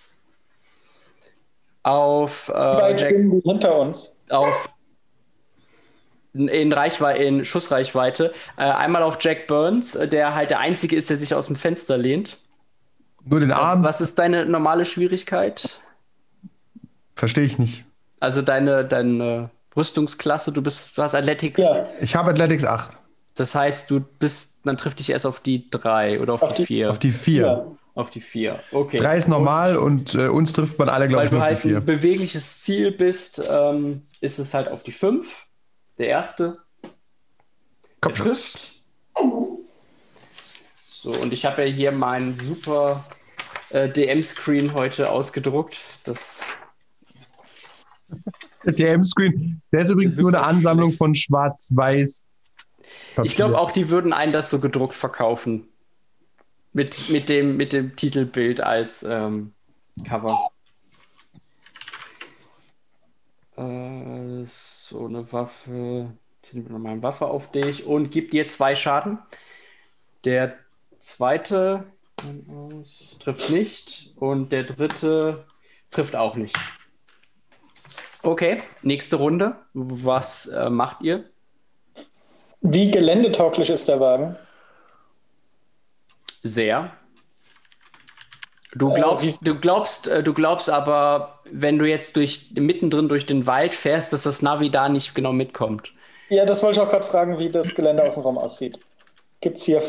auf, 1.90 2.50
äh, 2.50 2.54
weit 2.54 3.00
Jack- 3.00 3.10
sind 3.10 3.32
die 3.32 3.42
hinter 3.50 3.78
uns? 3.80 4.18
auf 4.30 4.70
in, 6.34 6.72
Reichweite, 6.72 7.24
in 7.24 7.44
Schussreichweite. 7.44 8.34
Äh, 8.58 8.62
einmal 8.64 9.02
auf 9.04 9.18
Jack 9.20 9.48
Burns, 9.48 9.94
der 9.94 10.36
halt 10.36 10.52
der 10.52 10.60
Einzige 10.60 10.96
ist, 10.96 11.10
der 11.10 11.18
sich 11.18 11.34
aus 11.34 11.48
dem 11.48 11.56
Fenster 11.56 11.98
lehnt. 11.98 12.38
Nur 13.26 13.40
den 13.40 13.52
Arm 13.52 13.84
Was 13.84 14.00
ist 14.02 14.18
deine 14.20 14.46
normale 14.46 14.86
Schwierigkeit? 14.86 15.80
verstehe 17.16 17.44
ich 17.44 17.60
nicht. 17.60 17.84
Also 18.22 18.42
deine, 18.42 18.86
deine 18.86 19.50
Rüstungsklasse, 19.76 20.54
du 20.54 20.62
bist, 20.62 20.98
du 20.98 21.02
hast 21.02 21.16
Athletics. 21.16 21.60
Ja, 21.60 21.88
Ich 22.00 22.16
habe 22.16 22.30
Athletics 22.32 22.64
8. 22.64 22.98
Das 23.36 23.56
heißt, 23.56 23.90
du 23.92 24.00
bist, 24.20 24.66
man 24.66 24.78
trifft 24.78 25.00
dich 25.00 25.10
erst 25.10 25.26
auf 25.26 25.40
die 25.42 25.70
drei 25.70 26.22
oder 26.22 26.34
auf, 26.36 26.44
Auf 26.44 26.54
die 26.54 26.62
die- 26.64 26.66
vier. 26.68 26.90
Auf 26.92 27.00
die 27.00 27.12
4. 27.12 27.46
ja. 27.46 27.66
Auf 27.96 28.10
die 28.10 28.22
vier. 28.22 28.62
Okay. 28.72 28.98
3 28.98 29.18
ist 29.18 29.28
normal 29.28 29.76
und 29.76 30.16
äh, 30.16 30.28
uns 30.28 30.54
trifft 30.54 30.78
man 30.80 30.90
alle, 30.90 31.08
glaube 31.08 31.24
Weil 31.24 31.26
ich, 31.26 31.30
du 31.32 31.36
nur 31.38 31.44
auf 31.46 31.50
die 31.50 31.56
halt 31.56 31.66
ein 31.66 31.84
4. 31.86 31.96
bewegliches 31.96 32.62
Ziel 32.62 32.92
bist, 32.92 33.42
ähm, 33.50 34.04
ist 34.22 34.40
es 34.40 34.54
halt 34.54 34.70
auf 34.70 34.84
die 34.84 34.92
fünf. 34.92 35.48
Der 35.98 36.08
erste. 36.08 36.60
Trifft. 38.02 38.84
So, 40.88 41.12
und 41.12 41.34
ich 41.34 41.46
habe 41.46 41.66
ja 41.66 41.72
hier 41.74 41.92
meinen 41.92 42.38
super 42.40 43.06
äh, 43.70 43.90
DM-Screen 43.90 44.74
heute 44.74 45.10
ausgedruckt. 45.10 45.78
Das, 46.04 46.42
Der 48.66 48.74
DM-Screen, 48.74 49.62
der 49.72 49.82
ist 49.82 49.90
übrigens 49.90 50.18
nur 50.18 50.30
eine 50.30 50.44
Ansammlung 50.44 50.90
schlecht. 50.90 50.98
von 50.98 51.16
schwarz-weiß. 51.16 52.28
ich 53.24 53.36
glaube 53.36 53.58
auch, 53.58 53.72
die 53.72 53.90
würden 53.90 54.12
einen 54.12 54.34
das 54.34 54.50
so 54.50 54.60
gedruckt 54.60 54.96
verkaufen. 54.96 55.69
Mit, 56.72 57.10
mit, 57.10 57.30
dem, 57.30 57.58
mit 57.58 57.74
dem 57.74 57.96
Titelbild 57.96 58.62
als 58.62 59.04
ähm, 59.04 59.54
Cover. 60.08 60.50
Äh, 63.58 64.46
so 64.46 65.06
eine 65.06 65.32
Waffe. 65.32 66.14
Ich 66.44 66.54
nehme 66.54 66.70
nochmal 66.70 66.94
eine 66.94 67.04
Waffe 67.04 67.26
auf 67.26 67.52
dich 67.52 67.86
und 67.86 68.12
gib 68.12 68.32
dir 68.32 68.48
zwei 68.48 68.76
Schaden. 68.76 69.20
Der 70.26 70.58
zweite 71.00 71.86
trifft 73.20 73.50
nicht 73.50 74.14
und 74.18 74.52
der 74.52 74.64
dritte 74.64 75.46
trifft 75.92 76.16
auch 76.16 76.36
nicht. 76.36 76.56
Okay, 78.22 78.62
nächste 78.82 79.16
Runde. 79.16 79.56
Was 79.74 80.48
äh, 80.48 80.70
macht 80.70 81.02
ihr? 81.02 81.24
Wie 82.62 82.92
geländetauglich 82.92 83.70
ist 83.70 83.88
der 83.88 84.00
Wagen? 84.00 84.36
Sehr. 86.44 86.92
Du 88.74 88.94
glaubst, 88.94 89.46
du 89.46 89.56
glaubst, 89.56 90.08
äh, 90.08 90.22
du 90.22 90.34
glaubst 90.34 90.70
aber, 90.70 91.40
wenn 91.52 91.80
du 91.80 91.86
jetzt 91.86 92.16
durch 92.16 92.52
mittendrin 92.54 93.10
durch 93.10 93.26
den 93.26 93.48
Wald 93.48 93.74
fährst, 93.74 94.14
dass 94.14 94.24
das 94.24 94.42
Navi 94.42 94.70
da 94.70 94.90
nicht 94.90 95.16
genau 95.16 95.34
mitkommt. 95.34 95.92
Ja, 96.30 96.46
das 96.46 96.62
wollte 96.62 96.80
ich 96.80 96.86
auch 96.86 96.92
gerade 96.92 97.06
fragen, 97.06 97.40
wie 97.40 97.50
das 97.50 97.74
Gelände 97.74 98.04
außenrum 98.04 98.38
aussieht. 98.38 98.80
Gibt 99.42 99.58
es 99.58 99.64
hier 99.64 99.82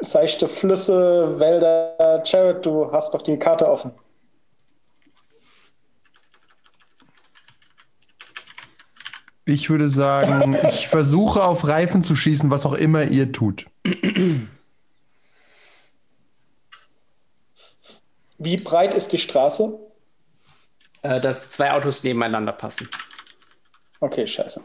seichte 0.00 0.48
Flüsse, 0.48 1.38
Wälder? 1.38 2.22
Jared, 2.24 2.64
du 2.64 2.90
hast 2.90 3.12
doch 3.12 3.20
die 3.20 3.36
Karte 3.36 3.68
offen. 3.68 3.92
Ich 9.44 9.68
würde 9.68 9.90
sagen, 9.90 10.56
ich 10.70 10.88
versuche 10.88 11.44
auf 11.44 11.68
Reifen 11.68 12.00
zu 12.00 12.16
schießen, 12.16 12.50
was 12.50 12.64
auch 12.64 12.74
immer 12.74 13.04
ihr 13.04 13.32
tut. 13.32 13.66
Wie 18.42 18.56
breit 18.56 18.94
ist 18.94 19.12
die 19.12 19.18
Straße? 19.18 19.78
Äh, 21.02 21.20
dass 21.20 21.48
zwei 21.50 21.72
Autos 21.72 22.02
nebeneinander 22.02 22.52
passen. 22.52 22.88
Okay, 24.00 24.26
scheiße. 24.26 24.60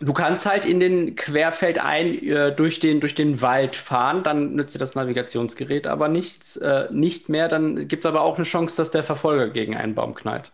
Du 0.00 0.12
kannst 0.12 0.46
halt 0.46 0.64
in 0.64 0.78
den 0.78 1.16
Querfeld 1.16 1.78
ein 1.78 2.22
äh, 2.24 2.54
durch, 2.54 2.78
den, 2.78 3.00
durch 3.00 3.16
den 3.16 3.42
Wald 3.42 3.74
fahren, 3.74 4.22
dann 4.22 4.54
nützt 4.54 4.76
dir 4.76 4.78
das 4.78 4.94
Navigationsgerät 4.94 5.88
aber 5.88 6.06
nichts, 6.08 6.56
äh, 6.56 6.86
nicht 6.92 7.28
mehr. 7.28 7.48
Dann 7.48 7.88
gibt 7.88 8.04
es 8.04 8.06
aber 8.06 8.20
auch 8.20 8.36
eine 8.36 8.44
Chance, 8.44 8.76
dass 8.76 8.92
der 8.92 9.02
Verfolger 9.02 9.48
gegen 9.48 9.76
einen 9.76 9.96
Baum 9.96 10.14
knallt. 10.14 10.52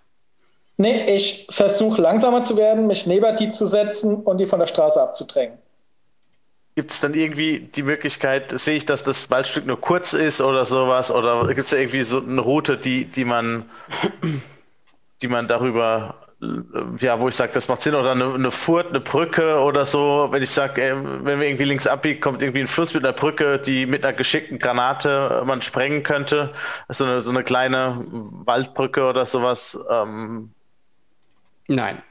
Nee, 0.79 1.05
ich 1.15 1.47
versuche 1.51 2.01
langsamer 2.01 2.43
zu 2.43 2.57
werden, 2.57 2.87
mich 2.87 3.07
neben 3.07 3.37
die 3.37 3.51
zu 3.51 3.67
setzen 3.67 4.17
und 4.17 4.39
die 4.39 4.47
von 4.47 4.61
der 4.61 4.67
Straße 4.67 5.01
abzudrängen. 5.01 5.59
Gibt 6.77 6.91
es 6.91 7.01
dann 7.01 7.15
irgendwie 7.15 7.61
die 7.61 7.85
Möglichkeit, 7.85 8.59
sehe 8.59 8.77
ich, 8.77 8.85
dass 8.85 9.05
das 9.05 9.31
Waldstück 9.31 9.65
nur 9.65 9.81
kurz 9.81 10.13
ist 10.13 10.41
oder 10.41 10.65
sowas? 10.65 11.13
Oder 11.13 11.47
gibt 11.55 11.67
es 11.67 11.73
irgendwie 11.73 12.03
so 12.03 12.21
eine 12.21 12.41
Route, 12.41 12.77
die, 12.77 13.05
die 13.05 13.25
man, 13.25 13.71
die 15.23 15.29
man 15.29 15.47
darüber, 15.47 16.27
äh, 16.43 16.47
ja, 16.99 17.21
wo 17.21 17.29
ich 17.29 17.37
sage, 17.37 17.53
das 17.53 17.69
macht 17.69 17.83
Sinn, 17.83 17.95
oder 17.95 18.11
eine, 18.11 18.35
eine 18.35 18.51
Furt, 18.51 18.89
eine 18.89 18.99
Brücke 18.99 19.61
oder 19.61 19.85
so, 19.85 20.29
wenn 20.33 20.43
ich 20.43 20.51
sage, 20.51 20.83
äh, 20.83 20.97
wenn 20.97 21.39
wir 21.39 21.47
irgendwie 21.47 21.65
links 21.65 21.87
abbiegen, 21.87 22.21
kommt 22.21 22.43
irgendwie 22.43 22.63
ein 22.63 22.67
Fluss 22.67 22.93
mit 22.93 23.05
einer 23.05 23.13
Brücke, 23.13 23.61
die 23.61 23.87
mit 23.87 24.05
einer 24.05 24.17
geschickten 24.17 24.59
Granate 24.59 25.45
man 25.47 25.63
sprengen 25.63 26.03
könnte. 26.03 26.53
So 26.89 27.05
eine, 27.05 27.21
so 27.21 27.31
eine 27.31 27.45
kleine 27.45 28.05
Waldbrücke 28.09 29.05
oder 29.05 29.27
sowas. 29.27 29.79
Ähm, 29.89 30.51
Nein. 31.69 32.03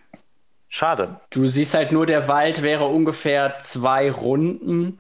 Schade. 0.74 1.20
Du 1.30 1.48
siehst 1.48 1.76
halt 1.76 1.92
nur, 1.92 2.06
der 2.06 2.28
Wald 2.28 2.64
wäre 2.64 2.86
ungefähr 2.86 3.60
zwei 3.60 4.12
Runden. 4.12 4.98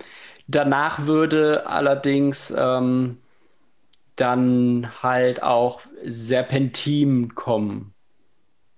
Danach 0.47 1.05
würde 1.07 1.65
allerdings 1.65 2.53
ähm, 2.55 3.17
dann 4.15 4.91
halt 5.01 5.41
auch 5.41 5.81
Serpentin 6.05 7.33
kommen, 7.33 7.93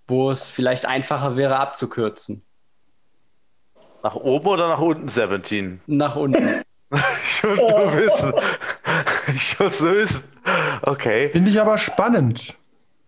wo 0.08 0.32
es 0.32 0.50
vielleicht 0.50 0.86
einfacher 0.86 1.36
wäre 1.36 1.58
abzukürzen. 1.58 2.44
Nach 4.02 4.16
oben 4.16 4.48
oder 4.48 4.70
nach 4.70 4.80
unten, 4.80 5.10
Serpentin? 5.10 5.82
Nach 5.88 6.16
unten. 6.16 6.62
Ich 6.92 7.44
will 7.44 7.52
es 7.52 7.68
nur 7.68 7.98
wissen. 7.98 8.34
Ich 9.36 9.60
will 9.60 9.68
es 9.68 9.82
nur 9.82 9.96
wissen. 9.96 10.24
Okay. 10.84 11.30
Finde 11.30 11.50
ich 11.50 11.60
aber 11.60 11.78
spannend. 11.78 12.56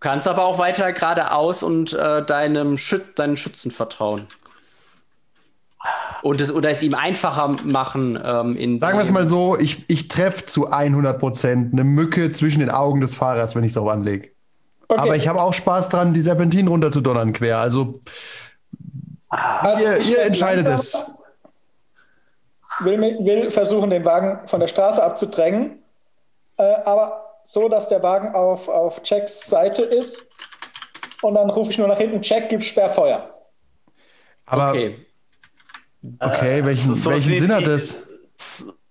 Du 0.00 0.08
kannst 0.08 0.28
aber 0.28 0.44
auch 0.44 0.58
weiter 0.58 0.92
geradeaus 0.92 1.62
und 1.62 1.92
äh, 1.92 2.24
deinem 2.24 2.78
Schüt 2.78 3.18
deinen 3.18 3.36
Schützen 3.36 3.72
vertrauen. 3.72 4.26
Und 6.22 6.40
es, 6.40 6.52
oder 6.52 6.70
es 6.70 6.82
ihm 6.82 6.94
einfacher 6.94 7.56
machen. 7.64 8.20
Ähm, 8.22 8.56
in 8.56 8.78
Sagen 8.78 8.98
wir 8.98 9.02
es 9.02 9.10
mal 9.10 9.26
so, 9.26 9.58
ich, 9.58 9.84
ich 9.88 10.08
treffe 10.08 10.46
zu 10.46 10.70
100 10.70 11.18
Prozent 11.18 11.72
eine 11.72 11.84
Mücke 11.84 12.30
zwischen 12.30 12.60
den 12.60 12.70
Augen 12.70 13.00
des 13.00 13.14
Fahrers, 13.14 13.56
wenn 13.56 13.64
ich 13.64 13.70
es 13.70 13.74
drauf 13.74 13.88
anlege. 13.88 14.30
Okay. 14.88 15.00
Aber 15.00 15.16
ich 15.16 15.28
habe 15.28 15.42
auch 15.42 15.52
Spaß 15.52 15.88
dran, 15.88 16.14
die 16.14 16.20
Serpentin 16.20 16.68
runterzudonnern 16.68 17.32
quer. 17.32 17.58
Also 17.58 18.00
Also 19.28 19.84
ihr, 19.84 19.98
ihr 19.98 20.22
entscheidet 20.22 20.66
es. 20.66 21.06
Will, 22.80 23.00
will 23.00 23.50
versuchen, 23.50 23.90
den 23.90 24.04
Wagen 24.04 24.46
von 24.46 24.60
der 24.60 24.68
Straße 24.68 25.02
abzudrängen, 25.02 25.82
äh, 26.56 26.62
aber 26.84 27.27
so, 27.50 27.68
dass 27.68 27.88
der 27.88 28.02
Wagen 28.02 28.34
auf, 28.34 28.68
auf 28.68 29.00
Jacks 29.04 29.46
Seite 29.48 29.82
ist. 29.82 30.30
Und 31.22 31.34
dann 31.34 31.48
rufe 31.50 31.70
ich 31.70 31.78
nur 31.78 31.88
nach 31.88 31.96
hinten, 31.98 32.20
Jack, 32.22 32.48
gib 32.50 32.62
Sperrfeuer. 32.62 33.34
Aber 34.46 34.70
okay, 34.70 35.06
Okay. 36.20 36.64
welchen, 36.64 36.94
So- 36.94 37.10
welchen 37.10 37.38
Sinn 37.38 37.52
hat 37.52 37.66
das? 37.66 38.02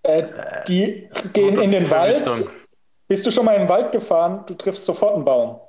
Äh, 0.04 0.24
die 0.68 1.08
gehen 1.34 1.60
in 1.62 1.72
den 1.72 1.90
Wald. 1.92 2.16
Richtung. 2.30 2.50
Bist 3.08 3.26
du 3.26 3.32
schon 3.32 3.46
mal 3.46 3.54
in 3.54 3.62
den 3.62 3.70
Wald 3.70 3.92
gefahren? 3.92 4.44
Du 4.48 4.56
triffst 4.56 4.86
sofort 4.86 5.16
einen 5.16 5.24
Baum. 5.24 5.60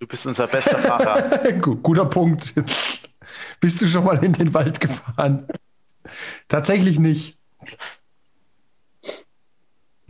Du 0.00 0.06
bist 0.06 0.26
unser 0.26 0.46
bester 0.48 0.78
Fahrer. 0.78 1.22
Gu- 1.60 1.76
Guter 1.76 2.06
Punkt. 2.06 2.52
Bist 3.60 3.80
du 3.80 3.86
schon 3.86 4.04
mal 4.04 4.22
in 4.22 4.32
den 4.32 4.52
Wald 4.52 4.80
gefahren? 4.80 5.46
Tatsächlich 6.48 6.98
nicht. 6.98 7.38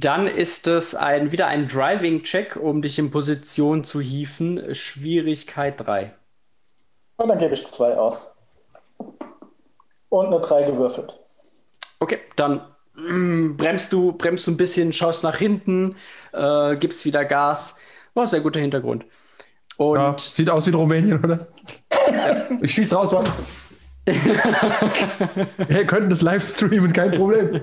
Dann 0.03 0.27
ist 0.27 0.67
es 0.67 0.97
ein, 0.97 1.31
wieder 1.31 1.47
ein 1.47 1.69
Driving-Check, 1.69 2.57
um 2.57 2.83
dich 2.83 2.99
in 2.99 3.13
Position 3.13 3.85
zu 3.85 4.01
hieven. 4.01 4.75
Schwierigkeit 4.75 5.79
3. 5.79 6.13
Und 7.19 7.29
dann 7.29 7.39
gebe 7.39 7.55
ich 7.55 7.65
zwei 7.69 7.97
aus. 7.97 8.37
Und 10.09 10.27
eine 10.27 10.41
drei 10.41 10.65
gewürfelt. 10.65 11.13
Okay, 12.01 12.19
dann 12.35 12.63
mm, 12.95 13.57
bremst 13.57 13.93
du, 13.93 14.11
bremst 14.13 14.45
du 14.49 14.51
ein 14.51 14.57
bisschen, 14.57 14.93
schaust 14.93 15.23
nach 15.23 15.37
hinten, 15.37 15.95
äh, 16.33 16.77
gibst 16.77 17.05
wieder 17.05 17.25
Gas. 17.25 17.77
War 18.15 18.27
sehr 18.27 18.41
guter 18.41 18.59
Hintergrund. 18.59 19.05
Und 19.77 19.99
Ja, 19.99 20.17
sieht 20.19 20.51
aus 20.51 20.67
wie 20.67 20.71
in 20.71 20.77
Rumänien, 20.77 21.25
oder? 21.25 21.47
Ich 22.61 22.75
schieß 22.75 22.93
raus, 22.95 23.13
Mann. 23.13 23.27
Wir 24.05 25.87
könnten 25.87 26.11
das 26.11 26.23
live 26.23 26.45
streamen, 26.45 26.93
kein 26.93 27.13
Problem. 27.13 27.61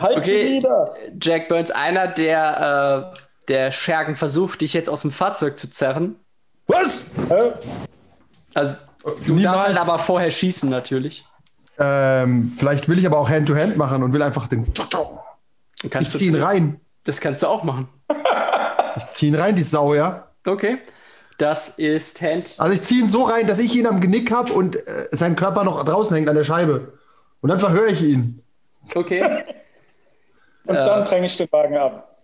Halt 0.00 0.16
Okay. 0.18 0.22
sie 0.22 0.50
nieder! 0.56 0.94
Jack 1.20 1.48
Burns, 1.48 1.70
einer 1.70 2.06
der, 2.08 3.12
äh, 3.14 3.18
der 3.48 3.70
Schergen 3.72 4.16
versucht, 4.16 4.60
dich 4.60 4.72
jetzt 4.74 4.88
aus 4.88 5.02
dem 5.02 5.10
Fahrzeug 5.12 5.58
zu 5.58 5.68
zerren. 5.70 6.16
Was? 6.66 7.10
Hä? 7.28 7.52
Also, 8.54 8.76
du 9.26 9.34
Niemals. 9.34 9.42
darfst 9.42 9.66
halt 9.66 9.78
aber 9.78 9.98
vorher 9.98 10.30
schießen, 10.30 10.68
natürlich. 10.70 11.24
Ähm, 11.78 12.52
vielleicht 12.56 12.88
will 12.88 12.98
ich 12.98 13.06
aber 13.06 13.18
auch 13.18 13.28
Hand-to-Hand 13.28 13.76
machen 13.76 14.02
und 14.02 14.12
will 14.12 14.22
einfach 14.22 14.46
den. 14.46 14.72
Dann 14.74 14.86
Ich 15.82 15.90
Kannst 15.90 16.12
zieh 16.18 16.26
ihn 16.28 16.36
rein. 16.36 16.80
das 17.04 17.20
kannst 17.20 17.42
du 17.42 17.48
auch 17.48 17.64
machen. 17.64 17.88
Ich 18.96 19.06
zieh 19.06 19.26
ihn 19.26 19.34
rein, 19.34 19.56
die 19.56 19.64
Sau, 19.64 19.92
ja. 19.92 20.28
Okay. 20.46 20.78
Das 21.36 21.70
ist 21.80 22.22
Hand. 22.22 22.54
Also 22.58 22.72
ich 22.72 22.82
zieh 22.82 23.00
ihn 23.00 23.08
so 23.08 23.24
rein, 23.24 23.48
dass 23.48 23.58
ich 23.58 23.74
ihn 23.74 23.88
am 23.88 24.00
Genick 24.00 24.30
habe 24.30 24.52
und 24.52 24.76
äh, 24.76 25.08
sein 25.10 25.34
Körper 25.34 25.64
noch 25.64 25.82
draußen 25.84 26.14
hängt 26.14 26.28
an 26.28 26.36
der 26.36 26.44
Scheibe. 26.44 26.92
Und 27.40 27.48
dann 27.48 27.58
verhöre 27.58 27.88
ich 27.88 28.02
ihn. 28.04 28.43
Okay. 28.92 29.22
Und 30.66 30.76
dann 30.76 31.04
dränge 31.04 31.26
ich 31.26 31.36
den 31.36 31.50
Wagen 31.52 31.76
ab. 31.76 32.14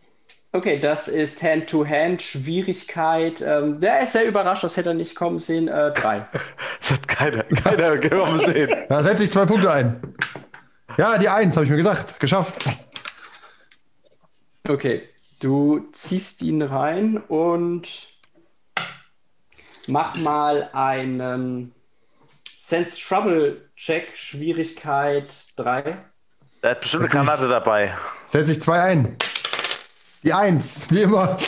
Okay, 0.52 0.80
das 0.80 1.06
ist 1.06 1.42
Hand-to-Hand. 1.42 2.22
Schwierigkeit. 2.22 3.40
Ähm, 3.40 3.80
der 3.80 4.00
ist 4.00 4.12
sehr 4.12 4.24
überrascht, 4.24 4.64
das 4.64 4.76
hätte 4.76 4.90
er 4.90 4.94
nicht 4.94 5.14
kommen 5.14 5.38
sehen. 5.38 5.68
Äh, 5.68 5.92
drei. 5.92 6.26
Das 6.80 6.92
hat 6.92 7.08
keiner, 7.08 7.44
keiner 7.44 7.96
gekommen 7.98 8.38
sehen. 8.38 8.70
Da 8.88 9.02
setze 9.02 9.22
ich 9.22 9.30
zwei 9.30 9.44
Punkte 9.44 9.70
ein. 9.70 10.00
Ja, 10.96 11.18
die 11.18 11.28
Eins, 11.28 11.54
habe 11.56 11.64
ich 11.64 11.70
mir 11.70 11.76
gedacht. 11.76 12.18
Geschafft. 12.18 12.64
Okay, 14.66 15.08
du 15.40 15.88
ziehst 15.92 16.42
ihn 16.42 16.62
rein 16.62 17.18
und 17.18 18.08
mach 19.86 20.16
mal 20.16 20.70
einen 20.72 21.74
Sense 22.58 22.98
Trouble 22.98 23.68
Check, 23.76 24.16
Schwierigkeit 24.16 25.32
3. 25.56 25.98
Er 26.62 26.72
hat 26.72 26.80
bestimmt 26.80 27.04
eine 27.04 27.10
Granate 27.10 27.48
dabei. 27.48 27.94
Setze 28.26 28.52
ich 28.52 28.60
zwei 28.60 28.80
ein. 28.80 29.16
Die 30.22 30.32
Eins, 30.34 30.90
wie 30.90 31.02
immer. 31.02 31.38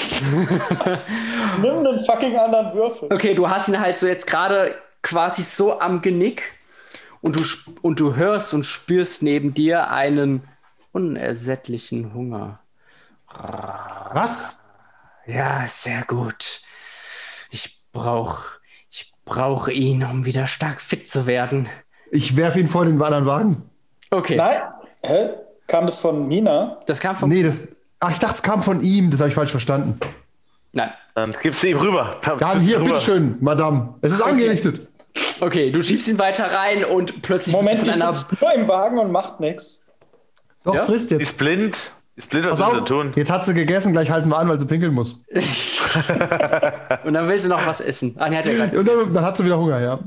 Nimm 1.61 1.79
einen 1.79 1.99
fucking 2.05 2.39
anderen 2.39 2.73
Würfel. 2.73 3.13
Okay, 3.13 3.35
du 3.35 3.49
hast 3.51 3.69
ihn 3.69 3.79
halt 3.79 3.99
so 3.99 4.07
jetzt 4.07 4.27
gerade 4.27 4.75
quasi 5.03 5.43
so 5.43 5.79
am 5.79 6.01
Genick 6.01 6.55
und 7.21 7.39
du, 7.39 7.45
und 7.83 8.01
du 8.01 8.17
hörst 8.17 8.55
und 8.55 8.65
spürst 8.65 9.23
neben 9.23 9.53
dir 9.53 9.91
einen 9.91 10.49
unersättlichen 10.93 12.15
Hunger. 12.15 12.61
Was? 14.13 14.63
Ja, 15.27 15.67
sehr 15.67 16.03
gut. 16.05 16.63
Ich 17.51 17.79
brauche 17.93 18.45
ich 18.89 19.13
brauch 19.25 19.69
ihn, 19.69 20.05
um 20.05 20.25
wieder 20.25 20.47
stark 20.47 20.81
fit 20.81 21.09
zu 21.09 21.27
werden. 21.27 21.69
Ich 22.11 22.37
werfe 22.37 22.61
ihn 22.61 22.67
vor 22.67 22.87
den 22.87 23.01
anderen 23.01 23.27
Wagen. 23.27 23.71
Okay, 24.11 24.37
Nein. 24.37 24.61
Hä? 25.05 25.31
Kam 25.67 25.87
das 25.87 25.99
von 25.99 26.27
Mina? 26.29 26.79
das 26.87 27.01
kam 27.01 27.17
vom. 27.17 27.29
Nee, 27.29 27.43
das. 27.43 27.69
Ach, 28.01 28.11
ich 28.11 28.19
dachte, 28.19 28.35
es 28.35 28.43
kam 28.43 28.63
von 28.63 28.83
ihm. 28.83 29.11
Das 29.11 29.21
habe 29.21 29.29
ich 29.29 29.35
falsch 29.35 29.51
verstanden. 29.51 29.99
Nein. 30.73 30.91
Dann 31.15 31.31
gibst 31.43 31.63
du 31.63 31.69
ihm 31.69 31.79
rüber. 31.79 32.21
Ja, 32.41 32.59
hier, 32.59 32.79
bitteschön, 32.81 33.37
Madame. 33.41 33.95
Es 34.01 34.13
ist 34.13 34.23
angerichtet. 34.23 34.89
Okay, 35.41 35.71
du 35.71 35.83
schiebst 35.83 36.09
ihn 36.09 36.19
weiter 36.19 36.51
rein 36.53 36.85
und 36.85 37.21
plötzlich 37.23 37.55
Moment, 37.55 37.87
die 37.87 37.91
von 37.91 38.01
einer. 38.03 38.15
sitzt 38.15 38.41
nur 38.41 38.53
im 38.55 38.67
Wagen 38.69 38.99
und 38.99 39.13
macht 39.13 39.41
nichts. 39.41 39.85
Doch, 40.65 40.75
Ja? 40.75 40.85
frisst 40.85 41.11
jetzt. 41.11 41.21
ist 41.21 41.37
blind. 41.39 41.93
Die 42.15 42.43
sie 42.43 42.51
auf, 42.51 42.85
tun? 42.85 43.13
jetzt 43.17 43.31
hat 43.33 43.47
sie 43.47 43.55
gegessen, 43.55 43.93
gleich 43.93 44.11
halten 44.11 44.29
wir 44.29 44.37
an, 44.37 44.47
weil 44.47 44.61
sie 44.61 44.67
pinkeln 44.67 44.93
muss. 44.93 45.23
Und 47.05 47.15
dann 47.15 47.27
will 47.27 47.41
sie 47.41 47.49
noch 47.49 47.67
was 47.67 47.81
essen. 47.81 48.15
Ah, 48.19 48.29
nee, 48.29 48.37
hat 48.37 48.45
gerade. 48.45 48.79
Und 48.79 48.87
dann, 48.87 49.15
dann 49.15 49.25
hat 49.25 49.37
sie 49.39 49.45
wieder 49.47 49.59
Hunger, 49.59 49.81
ja. 49.81 49.99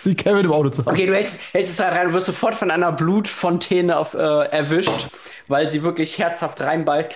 Sie 0.00 0.14
Kevin 0.14 0.44
im 0.44 0.52
Auto 0.52 0.68
zu 0.68 0.84
haben. 0.86 0.94
Okay, 0.94 1.06
du 1.06 1.14
hältst, 1.14 1.40
hältst 1.52 1.72
es 1.72 1.80
halt 1.80 1.94
rein 1.94 2.06
und 2.08 2.12
wirst 2.14 2.26
sofort 2.26 2.54
von 2.54 2.70
einer 2.70 2.92
Blutfontäne 2.92 3.96
auf, 3.98 4.14
äh, 4.14 4.18
erwischt, 4.18 5.08
weil 5.48 5.68
sie 5.68 5.82
wirklich 5.82 6.16
herzhaft 6.16 6.60
reinbeißt. 6.60 7.10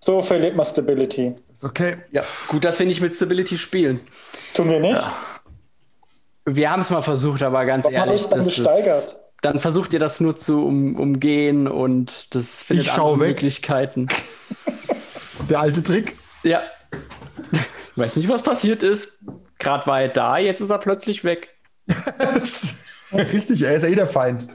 So 0.00 0.20
verliert 0.22 0.56
man 0.56 0.66
Stability. 0.66 1.36
Okay. 1.62 1.96
Ja, 2.10 2.22
gut, 2.48 2.64
dass 2.64 2.78
wir 2.80 2.86
nicht 2.86 3.00
mit 3.00 3.14
Stability 3.14 3.56
spielen. 3.56 4.00
Tun 4.54 4.68
wir 4.68 4.80
nicht? 4.80 5.00
Wir 6.46 6.70
haben 6.72 6.80
es 6.80 6.90
mal 6.90 7.02
versucht, 7.02 7.42
aber 7.44 7.64
ganz 7.66 7.84
Warum 7.84 7.94
ehrlich. 7.96 8.22
habe 8.22 8.24
ich 8.24 8.26
dann 8.28 8.38
das 8.38 8.48
ist- 8.48 8.56
gesteigert? 8.56 9.20
Dann 9.42 9.60
versucht 9.60 9.92
ihr 9.92 9.98
das 10.00 10.20
nur 10.20 10.36
zu 10.36 10.64
um, 10.66 10.96
umgehen 10.96 11.66
und 11.68 12.34
das 12.34 12.62
findet 12.62 12.86
Ich 12.86 12.92
andere 12.92 13.20
weg. 13.20 13.28
Möglichkeiten. 13.28 14.08
Der 15.48 15.60
alte 15.60 15.82
Trick. 15.82 16.16
Ja. 16.42 16.62
Ich 17.52 17.96
weiß 17.98 18.16
nicht, 18.16 18.28
was 18.28 18.42
passiert 18.42 18.82
ist. 18.82 19.18
Gerade 19.58 19.86
war 19.86 20.02
er 20.02 20.08
da, 20.08 20.38
jetzt 20.38 20.60
ist 20.60 20.70
er 20.70 20.78
plötzlich 20.78 21.24
weg. 21.24 21.48
Richtig, 23.12 23.62
er 23.62 23.74
ist 23.74 23.82
ja 23.82 23.88
eh 23.88 23.94
der 23.94 24.06
Feind. 24.06 24.46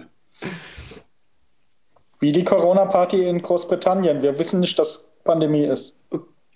Wie 2.20 2.32
die 2.32 2.44
Corona-Party 2.46 3.28
in 3.28 3.42
Großbritannien. 3.42 4.22
Wir 4.22 4.40
wissen 4.40 4.62
nicht, 4.62 4.80
dass 4.80 5.14
Pandemie 5.24 5.66
ist. 5.66 6.00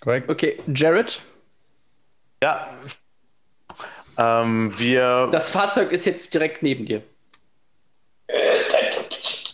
Korrekt. 0.00 0.30
Okay, 0.30 0.58
Jared, 0.74 1.20
Ja. 2.42 2.66
Ähm, 4.16 4.72
wir. 4.78 5.28
das 5.32 5.50
Fahrzeug 5.50 5.92
ist 5.92 6.06
jetzt 6.06 6.32
direkt 6.34 6.62
neben 6.62 6.86
dir. 6.86 7.02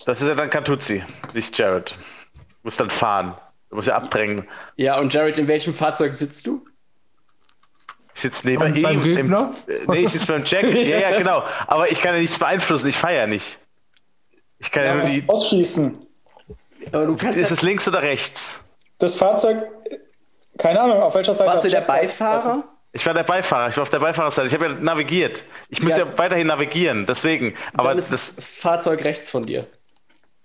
Das 0.06 0.22
ist 0.22 0.28
ja 0.28 0.34
dann 0.34 0.48
Kantuzzi, 0.50 1.04
nicht 1.34 1.56
Jared. 1.58 1.90
Du 2.34 2.40
musst 2.62 2.80
dann 2.80 2.90
fahren. 2.90 3.34
Du 3.70 3.76
musst 3.76 3.88
ja 3.88 3.96
abdrängen. 3.96 4.48
Ja, 4.76 4.98
und 4.98 5.12
Jared, 5.12 5.36
in 5.38 5.48
welchem 5.48 5.74
Fahrzeug 5.74 6.14
sitzt 6.14 6.46
du? 6.46 6.64
Ich 8.14 8.20
sitze 8.22 8.46
neben 8.46 8.60
Beim- 8.60 8.74
ihm. 8.76 8.82
beim? 8.82 9.02
Im, 9.04 9.32
äh, 9.34 9.46
nee, 9.88 9.98
ich 10.04 10.10
sitze 10.10 10.28
beim 10.28 10.44
Jack. 10.44 10.64
Ja, 10.74 10.98
ja, 11.10 11.16
genau. 11.18 11.44
Aber 11.66 11.90
ich 11.90 12.00
kann 12.00 12.14
ja 12.14 12.20
nichts 12.20 12.38
beeinflussen. 12.38 12.88
Ich 12.88 12.96
feiere 12.96 13.26
nicht. 13.26 13.58
Ich 14.58 14.70
kann 14.70 14.84
ja, 14.84 14.92
nur 14.94 15.02
Das 15.02 15.12
die. 15.12 15.24
Ausschießen. 15.28 16.06
Aber 16.92 17.06
du 17.06 17.16
kannst 17.16 17.38
Ist 17.38 17.50
ja, 17.50 17.54
es 17.54 17.62
links 17.62 17.86
oder 17.88 18.00
rechts? 18.00 18.64
Das 18.98 19.14
Fahrzeug, 19.14 19.64
keine 20.56 20.80
Ahnung, 20.80 21.02
auf 21.02 21.14
welcher 21.14 21.34
Seite. 21.34 21.50
warst 21.50 21.64
du 21.64 21.68
der 21.68 21.82
Beifahrer? 21.82 22.64
Ich 22.92 23.04
war 23.04 23.12
der 23.12 23.24
Beifahrer. 23.24 23.68
Ich 23.68 23.76
war 23.76 23.82
auf 23.82 23.90
der 23.90 23.98
Beifahrerseite. 23.98 24.48
Ich 24.48 24.54
habe 24.54 24.66
ja 24.66 24.72
navigiert. 24.74 25.44
Ich 25.68 25.82
muss 25.82 25.96
Ja. 25.98 26.06
ja, 26.06 26.16
weiterhin 26.16 26.46
navigieren. 26.46 27.04
Deswegen. 27.04 27.54
Aber 27.74 27.88
Dann 27.90 27.98
ist 27.98 28.12
das. 28.12 28.36
das 28.36 28.44
Fahrzeug 28.44 29.04
rechts 29.04 29.28
von 29.28 29.44
dir. 29.46 29.66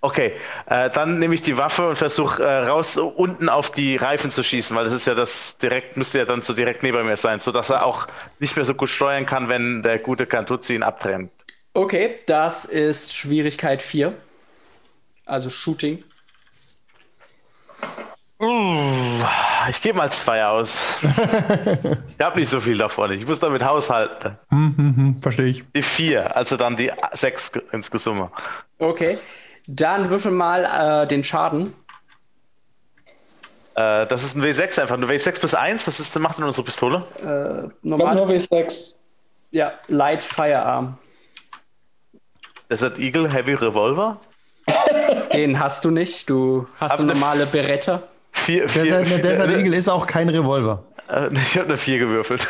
Okay, 0.03 0.33
äh, 0.65 0.89
dann 0.89 1.19
nehme 1.19 1.35
ich 1.35 1.41
die 1.41 1.57
Waffe 1.57 1.89
und 1.89 1.95
versuche 1.95 2.43
äh, 2.43 2.67
raus 2.67 2.97
unten 2.97 3.49
auf 3.49 3.69
die 3.69 3.97
Reifen 3.97 4.31
zu 4.31 4.41
schießen, 4.41 4.75
weil 4.75 4.83
das 4.83 4.93
ist 4.93 5.05
ja 5.05 5.13
das 5.13 5.59
direkt, 5.59 5.95
müsste 5.95 6.17
ja 6.17 6.25
dann 6.25 6.41
so 6.41 6.53
direkt 6.53 6.81
neben 6.81 7.05
mir 7.05 7.17
sein, 7.17 7.39
sodass 7.39 7.69
er 7.69 7.85
auch 7.85 8.07
nicht 8.39 8.55
mehr 8.55 8.65
so 8.65 8.73
gut 8.73 8.89
steuern 8.89 9.27
kann, 9.27 9.47
wenn 9.47 9.83
der 9.83 9.99
gute 9.99 10.25
Kantuzzi 10.25 10.73
ihn 10.73 10.81
abtrennt. 10.81 11.31
Okay, 11.75 12.19
das 12.25 12.65
ist 12.65 13.15
Schwierigkeit 13.15 13.83
4. 13.83 14.13
Also 15.25 15.51
Shooting. 15.51 16.03
Uh, 18.39 19.23
ich 19.69 19.83
gebe 19.83 19.99
mal 19.99 20.11
zwei 20.11 20.43
aus. 20.43 20.95
ich 22.17 22.25
habe 22.25 22.39
nicht 22.39 22.49
so 22.49 22.59
viel 22.59 22.79
davon. 22.79 23.11
Ich 23.11 23.27
muss 23.27 23.39
damit 23.39 23.63
haushalten. 23.63 24.35
Hm, 24.49 25.17
verstehe 25.21 25.45
ich. 25.45 25.63
Die 25.75 25.83
vier, 25.83 26.35
also 26.35 26.57
dann 26.57 26.75
die 26.75 26.91
sechs 27.11 27.51
insgesamt. 27.71 28.31
Okay, 28.79 29.15
dann 29.67 30.09
würfel 30.09 30.31
mal 30.31 31.03
äh, 31.03 31.07
den 31.07 31.23
Schaden. 31.23 31.73
Äh, 33.75 34.05
das 34.07 34.23
ist 34.23 34.35
ein 34.35 34.43
W6 34.43 34.81
einfach. 34.81 34.97
Nur 34.97 35.09
W6 35.09 35.39
plus 35.39 35.53
1. 35.55 35.87
Was 35.87 35.99
ist, 35.99 36.17
macht 36.19 36.37
denn 36.37 36.45
unsere 36.45 36.65
Pistole? 36.65 37.03
Äh, 37.17 37.21
Ich 37.21 37.23
glaube 37.25 37.69
normal. 37.83 38.15
nur 38.15 38.27
W6. 38.29 38.95
Ja, 39.51 39.73
Light 39.87 40.23
Firearm. 40.23 40.97
Das 42.69 42.81
ist 42.81 42.97
Eagle 42.99 43.31
Heavy 43.31 43.53
Revolver. 43.53 44.19
Den 45.33 45.59
hast 45.59 45.83
du 45.85 45.91
nicht. 45.91 46.29
Du 46.29 46.67
hast 46.79 46.93
eine 46.99 47.07
ne- 47.07 47.13
normale 47.13 47.45
Beretta. 47.45 48.03
Vier, 48.33 48.67
vier, 48.69 48.83
Desert, 48.83 49.07
vier, 49.07 49.17
Desert 49.21 49.51
Eagle 49.51 49.73
ist 49.73 49.89
auch 49.89 50.07
kein 50.07 50.29
Revolver. 50.29 50.83
Äh, 51.09 51.29
ich 51.33 51.57
habe 51.57 51.67
eine 51.67 51.77
4 51.77 51.99
gewürfelt. 51.99 52.47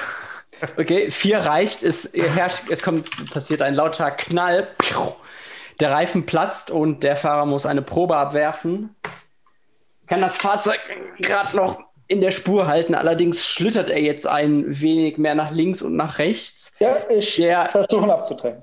Okay, 0.77 1.09
vier 1.09 1.39
reicht. 1.39 1.81
Es 1.81 2.11
herrscht, 2.13 2.65
es 2.69 2.83
kommt, 2.83 3.31
passiert 3.31 3.63
ein 3.63 3.73
lauter 3.73 4.11
Knall. 4.11 4.67
Der 5.81 5.91
Reifen 5.91 6.25
platzt 6.25 6.71
und 6.71 7.03
der 7.03 7.17
Fahrer 7.17 7.45
muss 7.45 7.65
eine 7.65 7.81
Probe 7.81 8.15
abwerfen. 8.15 8.95
Kann 10.07 10.21
das 10.21 10.37
Fahrzeug 10.37 10.79
gerade 11.19 11.55
noch 11.57 11.79
in 12.07 12.21
der 12.21 12.31
Spur 12.31 12.67
halten. 12.67 12.93
Allerdings 12.93 13.45
schlittert 13.45 13.89
er 13.89 14.01
jetzt 14.01 14.27
ein 14.27 14.65
wenig 14.81 15.17
mehr 15.17 15.33
nach 15.33 15.51
links 15.51 15.81
und 15.81 15.95
nach 15.95 16.19
rechts. 16.19 16.75
Ja, 16.79 16.97
ich 17.09 17.37
Der- 17.37 17.67
versuche 17.67 18.05
ihn 18.05 18.11
abzudrängen. 18.11 18.61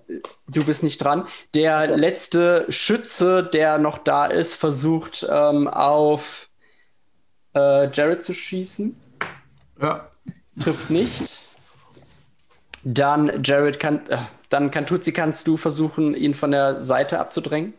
Du 0.48 0.64
bist 0.64 0.82
nicht 0.82 0.98
dran. 1.02 1.26
Der 1.54 1.96
letzte 1.96 2.66
Schütze, 2.68 3.42
der 3.42 3.78
noch 3.78 3.98
da 3.98 4.26
ist, 4.26 4.54
versucht 4.54 5.26
ähm, 5.28 5.66
auf 5.66 6.48
äh, 7.54 7.90
Jared 7.90 8.22
zu 8.22 8.32
schießen. 8.34 8.96
Ja. 9.80 10.08
Trifft 10.62 10.90
nicht. 10.90 11.46
Dann 12.84 13.42
Jared 13.42 13.80
kann, 13.80 14.06
äh, 14.08 14.18
dann 14.48 14.70
Kantuzzi 14.70 15.12
kannst 15.12 15.46
du 15.46 15.56
versuchen, 15.56 16.14
ihn 16.14 16.34
von 16.34 16.50
der 16.52 16.80
Seite 16.80 17.18
abzudrängen. 17.20 17.74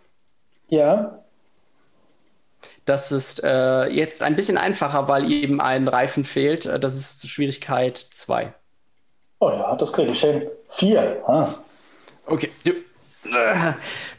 Ja, 0.67 1.19
Das 2.85 3.11
ist 3.13 3.41
äh, 3.43 3.85
jetzt 3.87 4.21
ein 4.23 4.35
bisschen 4.35 4.57
einfacher, 4.57 5.07
weil 5.07 5.31
eben 5.31 5.61
ein 5.61 5.87
Reifen 5.87 6.23
fehlt. 6.25 6.65
Äh, 6.65 6.79
Das 6.79 6.95
ist 6.95 7.27
Schwierigkeit 7.29 7.97
2. 7.97 8.53
oh 9.39 9.49
ja, 9.51 9.75
das 9.75 9.93
kriege 9.93 10.11
ich 10.11 10.21
hin. 10.21 10.49
Vier. 10.69 11.23
Ah. 11.27 11.53
Okay, 12.25 12.49
du, 12.63 12.71
äh, 13.35 13.73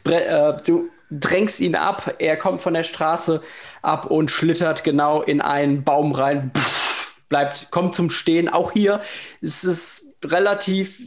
äh, 0.05 0.61
du 0.65 0.89
drängst 1.09 1.59
ihn 1.59 1.75
ab. 1.75 2.15
Er 2.19 2.37
kommt 2.37 2.61
von 2.61 2.73
der 2.73 2.83
Straße 2.83 3.41
ab 3.81 4.05
und 4.05 4.31
schlittert 4.31 4.83
genau 4.83 5.21
in 5.21 5.41
einen 5.41 5.83
Baum 5.83 6.11
rein. 6.13 6.51
Pff, 6.55 7.21
bleibt, 7.29 7.71
kommt 7.71 7.95
zum 7.95 8.09
Stehen. 8.09 8.49
Auch 8.49 8.71
hier 8.71 9.01
ist 9.41 9.63
es 9.63 10.15
relativ, 10.23 11.01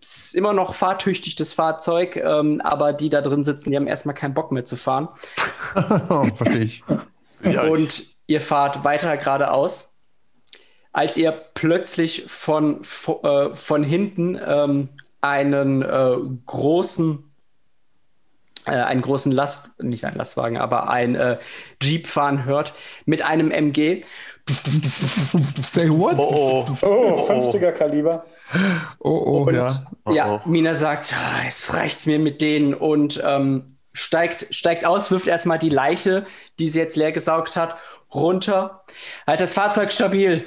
ist 0.00 0.34
immer 0.34 0.52
noch 0.52 0.74
fahrtüchtig, 0.74 1.36
das 1.36 1.52
Fahrzeug. 1.52 2.16
Ähm, 2.16 2.60
aber 2.62 2.92
die 2.92 3.08
da 3.08 3.20
drin 3.20 3.44
sitzen, 3.44 3.70
die 3.70 3.76
haben 3.76 3.86
erstmal 3.86 4.14
keinen 4.14 4.34
Bock 4.34 4.52
mehr 4.52 4.64
zu 4.64 4.76
fahren. 4.76 5.08
Oh, 6.08 6.24
verstehe 6.34 6.62
ich. 6.62 6.82
Und 7.42 8.04
ihr 8.26 8.40
fahrt 8.40 8.84
weiter 8.84 9.16
geradeaus, 9.16 9.94
als 10.92 11.16
ihr 11.16 11.32
plötzlich 11.54 12.24
von, 12.28 12.82
vo- 12.82 13.22
äh, 13.52 13.54
von 13.54 13.82
hinten 13.84 14.38
ähm, 14.44 14.88
einen 15.20 15.82
äh, 15.82 16.16
großen, 16.46 17.24
äh, 18.66 18.70
einen 18.72 19.02
großen 19.02 19.32
Last, 19.32 19.80
nicht 19.82 20.04
einen 20.04 20.16
Lastwagen, 20.16 20.58
aber 20.58 20.90
ein 20.90 21.14
äh, 21.14 21.38
Jeep 21.82 22.06
fahren 22.06 22.44
hört 22.44 22.72
mit 23.06 23.22
einem 23.22 23.50
MG. 23.50 24.02
Say 25.62 25.88
what? 25.90 26.14
Oh, 26.18 26.66
oh. 26.82 26.86
Oh, 26.86 27.26
50er 27.28 27.72
Kaliber. 27.72 28.24
Oh, 28.98 29.44
oh, 29.46 29.50
ja. 29.50 29.86
Ja, 30.08 30.42
Mina 30.44 30.74
sagt, 30.74 31.14
"Ah, 31.16 31.42
es 31.46 31.72
reicht's 31.72 32.06
mir 32.06 32.18
mit 32.18 32.40
denen 32.42 32.74
und 32.74 33.20
ähm, 33.24 33.76
steigt, 33.92 34.46
steigt 34.50 34.84
aus, 34.84 35.10
wirft 35.10 35.26
erstmal 35.26 35.58
die 35.58 35.68
Leiche, 35.68 36.26
die 36.58 36.68
sie 36.68 36.78
jetzt 36.78 36.96
leer 36.96 37.12
gesaugt 37.12 37.56
hat, 37.56 37.76
runter. 38.12 38.84
Halt 39.26 39.40
das 39.40 39.54
Fahrzeug 39.54 39.92
stabil. 39.92 40.44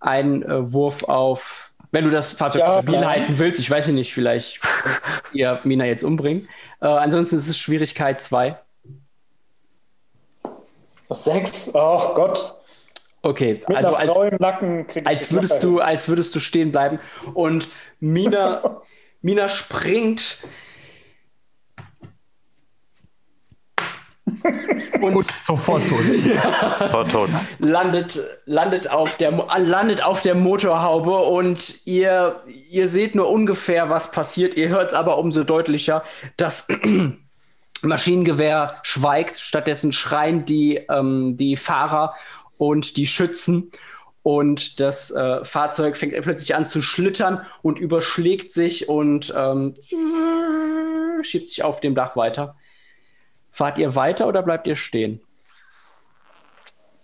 Ein 0.00 0.42
äh, 0.42 0.72
Wurf 0.72 1.04
auf, 1.04 1.72
wenn 1.92 2.04
du 2.04 2.10
das 2.10 2.32
Fahrzeug 2.32 2.60
Ja, 2.60 2.72
stabil 2.74 2.96
klar. 2.98 3.10
halten 3.10 3.38
willst, 3.38 3.58
ich 3.60 3.70
weiß 3.70 3.86
ja 3.86 3.92
nicht, 3.92 4.12
vielleicht 4.12 4.60
ihr 5.32 5.58
Mina 5.64 5.86
jetzt 5.86 6.04
umbringen. 6.04 6.48
Äh, 6.80 6.86
ansonsten 6.88 7.36
ist 7.36 7.48
es 7.48 7.58
Schwierigkeit 7.58 8.20
2. 8.20 8.56
Sechs. 11.10 11.70
Oh 11.74 12.14
Gott. 12.14 12.55
Okay, 13.26 13.60
Mit 13.66 13.76
also 13.76 13.96
als, 13.96 14.32
im 14.32 14.38
Nacken 14.38 14.86
als 15.04 15.32
würdest 15.32 15.60
du, 15.64 15.80
als 15.80 16.08
würdest 16.08 16.32
du 16.36 16.38
stehen 16.38 16.70
bleiben. 16.70 17.00
Und 17.34 17.68
Mina, 17.98 18.82
Mina 19.20 19.48
springt. 19.48 20.44
Und 25.00 25.16
Und 25.16 25.30
sofort 25.30 25.82
tot. 25.88 26.90
Tot, 26.90 27.10
tot. 27.10 27.30
landet, 27.58 28.20
landet, 28.44 28.90
auf 28.90 29.16
der, 29.16 29.32
landet 29.58 30.04
auf 30.04 30.20
der 30.20 30.36
Motorhaube 30.36 31.16
und 31.16 31.84
ihr, 31.84 32.42
ihr 32.70 32.86
seht 32.88 33.16
nur 33.16 33.28
ungefähr, 33.28 33.90
was 33.90 34.12
passiert. 34.12 34.54
Ihr 34.54 34.68
hört 34.68 34.90
es 34.90 34.94
aber 34.94 35.18
umso 35.18 35.42
deutlicher. 35.42 36.04
Das 36.36 36.68
Maschinengewehr 37.82 38.76
schweigt. 38.82 39.38
Stattdessen 39.38 39.92
schreien 39.92 40.44
die, 40.44 40.76
ähm, 40.88 41.36
die 41.36 41.56
Fahrer 41.56 42.14
und 42.58 42.96
die 42.96 43.06
Schützen. 43.06 43.70
Und 44.22 44.80
das 44.80 45.12
äh, 45.12 45.44
Fahrzeug 45.44 45.96
fängt 45.96 46.20
plötzlich 46.22 46.54
an 46.56 46.66
zu 46.66 46.82
schlittern 46.82 47.46
und 47.62 47.78
überschlägt 47.78 48.50
sich 48.50 48.88
und 48.88 49.32
ähm, 49.36 49.74
schiebt 51.22 51.48
sich 51.48 51.62
auf 51.62 51.80
dem 51.80 51.94
Dach 51.94 52.16
weiter. 52.16 52.56
Fahrt 53.52 53.78
ihr 53.78 53.94
weiter 53.94 54.26
oder 54.26 54.42
bleibt 54.42 54.66
ihr 54.66 54.76
stehen? 54.76 55.20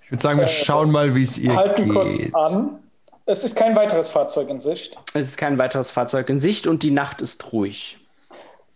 Ich 0.02 0.10
würde 0.10 0.22
sagen, 0.22 0.40
wir 0.40 0.48
schauen 0.48 0.90
mal, 0.90 1.14
wie 1.14 1.22
es 1.22 1.38
ihr 1.38 1.54
Halten 1.54 1.84
geht. 1.84 1.92
kurz 1.92 2.20
an. 2.34 2.80
Es 3.24 3.44
ist 3.44 3.56
kein 3.56 3.76
weiteres 3.76 4.10
Fahrzeug 4.10 4.48
in 4.48 4.58
Sicht. 4.58 4.98
Es 5.14 5.28
ist 5.28 5.38
kein 5.38 5.56
weiteres 5.58 5.90
Fahrzeug 5.92 6.28
in 6.28 6.40
Sicht 6.40 6.66
und 6.66 6.82
die 6.82 6.90
Nacht 6.90 7.20
ist 7.20 7.52
ruhig. 7.52 7.98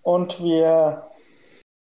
Und 0.03 0.41
wir 0.41 1.03